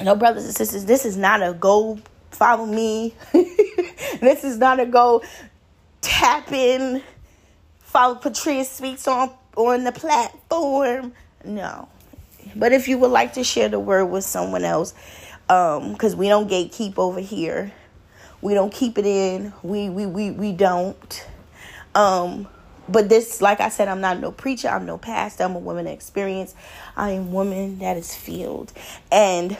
No, 0.00 0.14
brothers 0.14 0.44
and 0.44 0.54
sisters, 0.54 0.84
this 0.84 1.04
is 1.06 1.16
not 1.16 1.42
a 1.42 1.54
go 1.54 1.98
follow 2.30 2.66
me. 2.66 3.14
this 3.32 4.44
is 4.44 4.58
not 4.58 4.78
a 4.78 4.86
go 4.86 5.22
tap 6.02 6.52
in, 6.52 7.02
follow 7.80 8.16
Patria 8.16 8.64
Speaks 8.64 9.08
on, 9.08 9.30
on 9.56 9.84
the 9.84 9.92
platform. 9.92 11.12
No. 11.44 11.88
But 12.54 12.72
if 12.72 12.88
you 12.88 12.98
would 12.98 13.10
like 13.10 13.34
to 13.34 13.44
share 13.44 13.68
the 13.68 13.80
word 13.80 14.06
with 14.06 14.24
someone 14.24 14.64
else, 14.64 14.92
because 15.46 16.12
um, 16.12 16.18
we 16.18 16.28
don't 16.28 16.50
gatekeep 16.50 16.98
over 16.98 17.20
here. 17.20 17.72
We 18.42 18.54
don't 18.54 18.72
keep 18.72 18.98
it 18.98 19.06
in. 19.06 19.52
We 19.62 19.88
we 19.88 20.06
we 20.06 20.30
we 20.30 20.52
don't. 20.52 21.26
Um, 21.96 22.46
but 22.88 23.08
this, 23.08 23.40
like 23.42 23.60
I 23.60 23.70
said, 23.70 23.88
I'm 23.88 24.00
not 24.00 24.20
no 24.20 24.30
preacher. 24.30 24.68
I'm 24.68 24.86
no 24.86 24.98
pastor. 24.98 25.44
I'm 25.44 25.56
a 25.56 25.58
woman 25.58 25.86
of 25.86 25.92
experience. 25.92 26.54
I 26.96 27.10
am 27.10 27.32
woman 27.32 27.78
that 27.80 27.96
is 27.96 28.14
filled, 28.14 28.72
and 29.10 29.56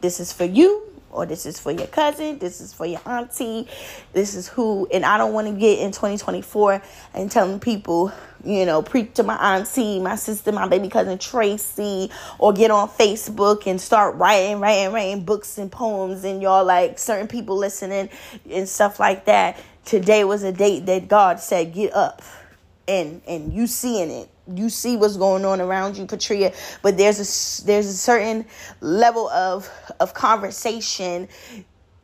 this 0.00 0.20
is 0.20 0.32
for 0.32 0.44
you 0.44 0.90
or 1.10 1.26
this 1.26 1.44
is 1.44 1.58
for 1.58 1.72
your 1.72 1.86
cousin, 1.88 2.38
this 2.38 2.60
is 2.60 2.72
for 2.72 2.86
your 2.86 3.00
auntie, 3.04 3.66
this 4.12 4.34
is 4.34 4.48
who, 4.48 4.88
and 4.92 5.04
I 5.04 5.18
don't 5.18 5.32
want 5.32 5.48
to 5.48 5.52
get 5.52 5.80
in 5.80 5.90
2024 5.90 6.82
and 7.14 7.30
telling 7.30 7.58
people, 7.58 8.12
you 8.44 8.64
know, 8.64 8.80
preach 8.80 9.14
to 9.14 9.22
my 9.22 9.56
auntie, 9.56 9.98
my 9.98 10.14
sister, 10.16 10.52
my 10.52 10.68
baby 10.68 10.88
cousin 10.88 11.18
Tracy, 11.18 12.10
or 12.38 12.52
get 12.52 12.70
on 12.70 12.88
Facebook 12.88 13.66
and 13.66 13.80
start 13.80 14.14
writing, 14.16 14.60
writing, 14.60 14.92
writing 14.92 15.24
books 15.24 15.58
and 15.58 15.70
poems, 15.70 16.24
and 16.24 16.40
y'all 16.40 16.64
like 16.64 16.98
certain 16.98 17.26
people 17.26 17.56
listening 17.56 18.08
and 18.48 18.68
stuff 18.68 19.00
like 19.00 19.24
that. 19.24 19.58
Today 19.90 20.22
was 20.22 20.44
a 20.44 20.52
date 20.52 20.86
that 20.86 21.08
God 21.08 21.40
said, 21.40 21.74
get 21.74 21.92
up, 21.92 22.22
and 22.86 23.22
and 23.26 23.52
you 23.52 23.66
seeing 23.66 24.08
it 24.08 24.30
you 24.46 24.68
see 24.68 24.96
what's 24.96 25.16
going 25.16 25.44
on 25.44 25.60
around 25.60 25.96
you, 25.96 26.06
Patria. 26.06 26.52
But 26.80 26.96
there's 26.96 27.18
a 27.18 27.66
there's 27.66 27.86
a 27.86 27.92
certain 27.92 28.46
level 28.80 29.28
of 29.30 29.68
of 29.98 30.14
conversation 30.14 31.26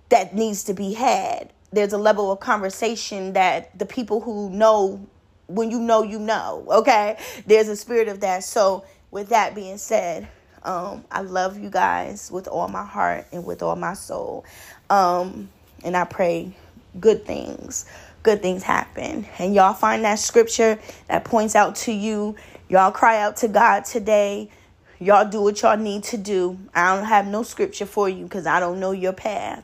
that 0.08 0.34
needs 0.34 0.64
to 0.64 0.74
be 0.74 0.94
had. 0.94 1.52
There's 1.70 1.92
a 1.92 1.98
level 1.98 2.32
of 2.32 2.40
conversation 2.40 3.34
that 3.34 3.78
the 3.78 3.86
people 3.86 4.20
who 4.20 4.50
know 4.50 5.06
when 5.46 5.70
you 5.70 5.78
know 5.78 6.02
you 6.02 6.18
know. 6.18 6.66
Okay, 6.68 7.16
there's 7.46 7.68
a 7.68 7.76
spirit 7.76 8.08
of 8.08 8.18
that. 8.18 8.42
So 8.42 8.84
with 9.12 9.28
that 9.28 9.54
being 9.54 9.78
said, 9.78 10.26
um, 10.64 11.04
I 11.08 11.20
love 11.20 11.56
you 11.56 11.70
guys 11.70 12.32
with 12.32 12.48
all 12.48 12.66
my 12.66 12.84
heart 12.84 13.28
and 13.30 13.44
with 13.46 13.62
all 13.62 13.76
my 13.76 13.94
soul, 13.94 14.44
um, 14.90 15.50
and 15.84 15.96
I 15.96 16.02
pray 16.02 16.56
good 17.00 17.24
things 17.24 17.86
good 18.26 18.42
things 18.42 18.64
happen. 18.64 19.24
And 19.38 19.54
y'all 19.54 19.72
find 19.72 20.04
that 20.04 20.18
scripture 20.18 20.80
that 21.06 21.24
points 21.24 21.54
out 21.54 21.76
to 21.76 21.92
you. 21.92 22.34
Y'all 22.68 22.90
cry 22.90 23.22
out 23.22 23.36
to 23.36 23.48
God 23.48 23.84
today. 23.84 24.50
Y'all 24.98 25.30
do 25.30 25.40
what 25.40 25.62
y'all 25.62 25.76
need 25.76 26.02
to 26.02 26.16
do. 26.16 26.58
I 26.74 26.96
don't 26.96 27.04
have 27.04 27.28
no 27.28 27.44
scripture 27.44 27.86
for 27.86 28.08
you 28.08 28.24
because 28.24 28.44
I 28.44 28.58
don't 28.58 28.80
know 28.80 28.90
your 28.90 29.12
path. 29.12 29.62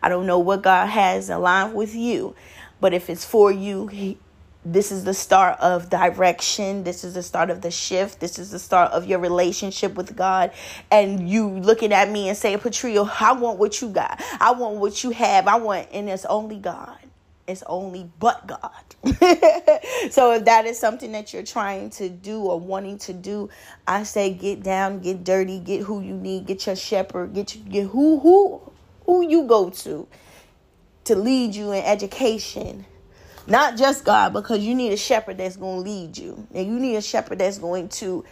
I 0.00 0.08
don't 0.08 0.26
know 0.26 0.38
what 0.38 0.62
God 0.62 0.86
has 0.90 1.28
aligned 1.28 1.74
with 1.74 1.96
you. 1.96 2.36
But 2.80 2.94
if 2.94 3.10
it's 3.10 3.24
for 3.24 3.50
you, 3.50 4.16
this 4.64 4.90
is 4.90 5.04
the 5.04 5.14
start 5.14 5.58
of 5.60 5.90
direction. 5.90 6.84
This 6.84 7.04
is 7.04 7.14
the 7.14 7.22
start 7.22 7.50
of 7.50 7.60
the 7.60 7.70
shift. 7.70 8.20
This 8.20 8.38
is 8.38 8.50
the 8.50 8.58
start 8.58 8.92
of 8.92 9.06
your 9.06 9.18
relationship 9.18 9.94
with 9.94 10.16
God. 10.16 10.52
And 10.90 11.28
you 11.28 11.48
looking 11.48 11.92
at 11.92 12.10
me 12.10 12.28
and 12.28 12.36
saying, 12.36 12.60
Patria, 12.60 13.02
I 13.02 13.32
want 13.32 13.58
what 13.58 13.80
you 13.80 13.88
got. 13.88 14.22
I 14.40 14.52
want 14.52 14.76
what 14.76 15.04
you 15.04 15.10
have. 15.10 15.46
I 15.46 15.56
want, 15.56 15.88
and 15.92 16.08
it's 16.08 16.24
only 16.24 16.58
God 16.58 16.98
it's 17.46 17.62
only 17.66 18.10
but 18.18 18.46
God. 18.46 18.70
so 20.10 20.32
if 20.32 20.44
that 20.46 20.64
is 20.66 20.78
something 20.78 21.12
that 21.12 21.32
you're 21.32 21.42
trying 21.42 21.90
to 21.90 22.08
do 22.08 22.40
or 22.40 22.58
wanting 22.58 22.98
to 22.98 23.12
do, 23.12 23.50
I 23.86 24.04
say 24.04 24.32
get 24.32 24.62
down, 24.62 25.00
get 25.00 25.24
dirty, 25.24 25.60
get 25.60 25.82
who 25.82 26.00
you 26.00 26.14
need, 26.14 26.46
get 26.46 26.66
your 26.66 26.76
shepherd, 26.76 27.34
get 27.34 27.54
you, 27.54 27.62
get 27.62 27.86
who 27.88 28.18
who 28.20 28.72
who 29.04 29.28
you 29.28 29.46
go 29.46 29.70
to 29.70 30.08
to 31.04 31.16
lead 31.16 31.54
you 31.54 31.72
in 31.72 31.84
education. 31.84 32.86
Not 33.46 33.76
just 33.76 34.04
God, 34.04 34.32
because 34.32 34.60
you 34.60 34.74
need 34.74 34.92
a 34.92 34.96
shepherd 34.96 35.38
that's 35.38 35.56
going 35.56 35.84
to 35.84 35.90
lead 35.90 36.16
you. 36.16 36.46
And 36.54 36.66
you 36.66 36.78
need 36.80 36.96
a 36.96 37.02
shepherd 37.02 37.38
that's 37.38 37.58
going 37.58 37.88
to 37.90 38.24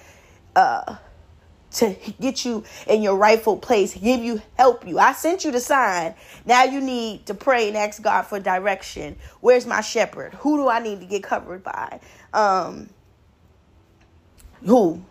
uh 0.57 0.97
to 1.73 1.97
get 2.21 2.45
you 2.45 2.65
in 2.87 3.03
your 3.03 3.17
rightful 3.17 3.57
place, 3.57 3.95
give 3.95 4.23
you, 4.23 4.43
help 4.59 4.87
you. 4.87 4.99
I 4.99 5.13
sent 5.13 5.45
you 5.45 5.51
the 5.51 5.61
sign. 5.61 6.15
Now 6.45 6.65
you 6.65 6.81
need 6.81 7.27
to 7.27 7.35
pray 7.35 7.69
and 7.69 7.77
ask 7.77 8.03
God 8.03 8.23
for 8.23 8.39
direction. 8.39 9.17
Where's 9.41 9.67
my 9.67 9.81
shepherd? 9.81 10.35
Who 10.35 10.59
do 10.59 10.69
I 10.69 10.81
need 10.81 11.01
to 11.01 11.07
get 11.07 11.23
covered 11.23 11.65
by? 11.65 12.01
Um, 12.33 12.91
who? 14.65 15.03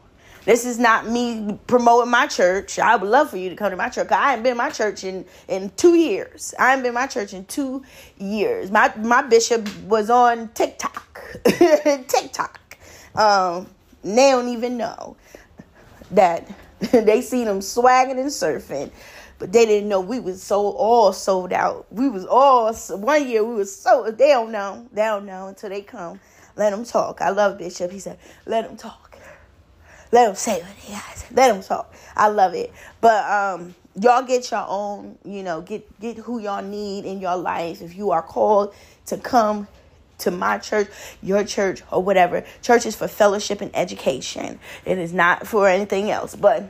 This 0.46 0.66
is 0.66 0.80
not 0.80 1.08
me 1.08 1.60
promoting 1.68 2.10
my 2.10 2.26
church. 2.26 2.80
I 2.80 2.96
would 2.96 3.10
love 3.10 3.30
for 3.30 3.38
you 3.38 3.50
to 3.50 3.56
come 3.56 3.70
to 3.70 3.78
my 3.78 3.90
church. 3.90 4.12
I 4.12 4.32
haven't 4.32 4.44
been 4.44 4.58
my 4.58 4.72
church 4.72 5.04
in, 5.04 5.26
in 5.48 5.72
two 5.78 5.96
years. 5.96 6.56
I 6.58 6.72
haven't 6.72 6.84
been 6.84 6.96
my 6.96 7.06
church 7.08 7.34
in 7.34 7.46
two 7.46 7.84
years. 8.18 8.72
My 8.72 8.92
my 8.98 9.22
bishop 9.22 9.68
was 9.86 10.10
on 10.10 10.50
TikTok. 10.50 11.22
TikTok. 11.46 12.60
Um, 13.16 13.68
they 14.04 14.32
don't 14.32 14.48
even 14.48 14.78
know 14.78 15.16
that 16.12 16.52
they 16.92 17.22
seen 17.22 17.48
him 17.48 17.62
swagging 17.62 18.18
and 18.20 18.30
surfing. 18.30 18.92
but 19.38 19.52
they 19.52 19.66
didn't 19.66 19.90
know 19.90 20.02
we 20.02 20.20
was 20.20 20.42
so 20.42 20.72
all 20.72 21.14
sold 21.14 21.54
out. 21.54 21.86
We 21.92 22.10
was 22.10 22.26
all 22.26 22.74
one 22.74 23.28
year 23.28 23.44
we 23.44 23.56
was 23.56 23.76
so 23.76 24.10
they 24.12 24.30
don't 24.30 24.52
know, 24.52 24.88
they 24.92 25.04
don't 25.04 25.26
know 25.28 25.48
until 25.48 25.70
they 25.70 25.82
come. 25.82 26.20
Let 26.56 26.72
them 26.72 26.84
talk. 26.84 27.22
I 27.22 27.30
love 27.30 27.60
Bishop. 27.60 27.92
He 27.92 28.00
said, 28.00 28.18
"Let 28.46 28.68
them 28.68 28.76
talk. 28.78 29.11
Let 30.12 30.28
them 30.28 30.36
say 30.36 30.62
what 30.62 30.78
they 30.86 30.94
got. 30.94 31.26
Let 31.32 31.54
them 31.54 31.64
talk." 31.64 31.94
I 32.16 32.28
love 32.28 32.54
it. 32.54 32.74
But 33.00 33.26
um, 33.26 33.76
y'all 34.00 34.24
get 34.24 34.52
your 34.52 34.66
own. 34.68 35.18
You 35.26 35.44
know, 35.44 35.62
get 35.62 36.00
get 36.00 36.18
who 36.18 36.40
y'all 36.40 36.64
need 36.64 37.06
in 37.06 37.20
your 37.20 37.38
life. 37.38 37.82
If 37.82 37.96
you 37.96 38.12
are 38.12 38.22
called 38.22 38.74
to 39.08 39.18
come 39.18 39.68
to 40.20 40.32
my 40.32 40.58
church, 40.58 40.88
your 41.22 41.44
church, 41.44 41.82
or 41.92 42.04
whatever. 42.04 42.44
Church 42.62 42.86
is 42.86 42.96
for 42.96 43.08
fellowship 43.08 43.60
and 43.62 43.76
education. 43.76 44.60
It 44.86 44.98
is 44.98 45.14
not 45.14 45.48
for 45.48 45.68
anything 45.68 46.12
else. 46.12 46.36
But 46.36 46.70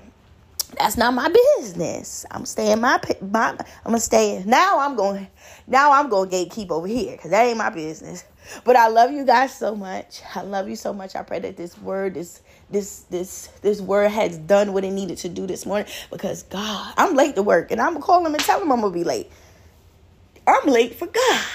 that's 0.78 0.98
not 0.98 1.14
my 1.14 1.34
business. 1.58 2.26
I'm 2.32 2.46
staying 2.46 2.80
my 2.80 3.00
my. 3.22 3.50
I'm 3.50 3.58
gonna 3.84 4.00
stay. 4.00 4.44
Now 4.46 4.80
I'm 4.80 4.96
going. 4.96 5.28
Now 5.68 5.92
I'm 5.92 6.10
going 6.10 6.30
to 6.30 6.36
gatekeep 6.36 6.70
over 6.70 6.88
here 6.88 7.12
because 7.12 7.32
that 7.32 7.46
ain't 7.46 7.58
my 7.58 7.70
business. 7.70 8.26
But 8.64 8.76
I 8.76 8.88
love 8.88 9.12
you 9.12 9.26
guys 9.26 9.56
so 9.56 9.76
much. 9.76 10.22
I 10.36 10.42
love 10.42 10.68
you 10.68 10.76
so 10.76 10.92
much. 10.92 11.16
I 11.16 11.22
pray 11.22 11.40
that 11.40 11.56
this 11.56 11.78
word, 11.78 12.16
this 12.16 12.42
this 12.72 13.02
this 13.10 13.48
this 13.62 13.82
word 13.82 14.10
has 14.10 14.38
done 14.38 14.74
what 14.74 14.84
it 14.84 14.92
needed 14.92 15.18
to 15.20 15.30
do 15.30 15.46
this 15.46 15.66
morning. 15.66 15.92
Because 16.10 16.44
God, 16.44 16.94
I'm 16.98 17.16
late 17.16 17.36
to 17.36 17.44
work, 17.44 17.72
and 17.72 17.82
I'm 17.82 17.94
gonna 17.94 18.06
call 18.06 18.26
him 18.26 18.34
and 18.34 18.44
tell 18.44 18.62
him 18.62 18.72
I'm 18.72 18.82
gonna 18.82 18.94
be 18.94 19.04
late. 19.04 19.32
I'm 20.48 20.68
late 20.68 20.96
for 20.96 21.08
God. 21.08 21.46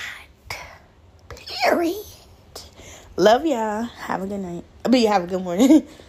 Period. 1.64 1.96
Love 3.16 3.46
y'all. 3.46 3.84
Have 3.84 4.22
a 4.22 4.26
good 4.26 4.40
night. 4.40 4.64
I 4.84 4.88
mean, 4.88 5.08
have 5.08 5.24
a 5.24 5.26
good 5.26 5.42
morning. 5.42 5.86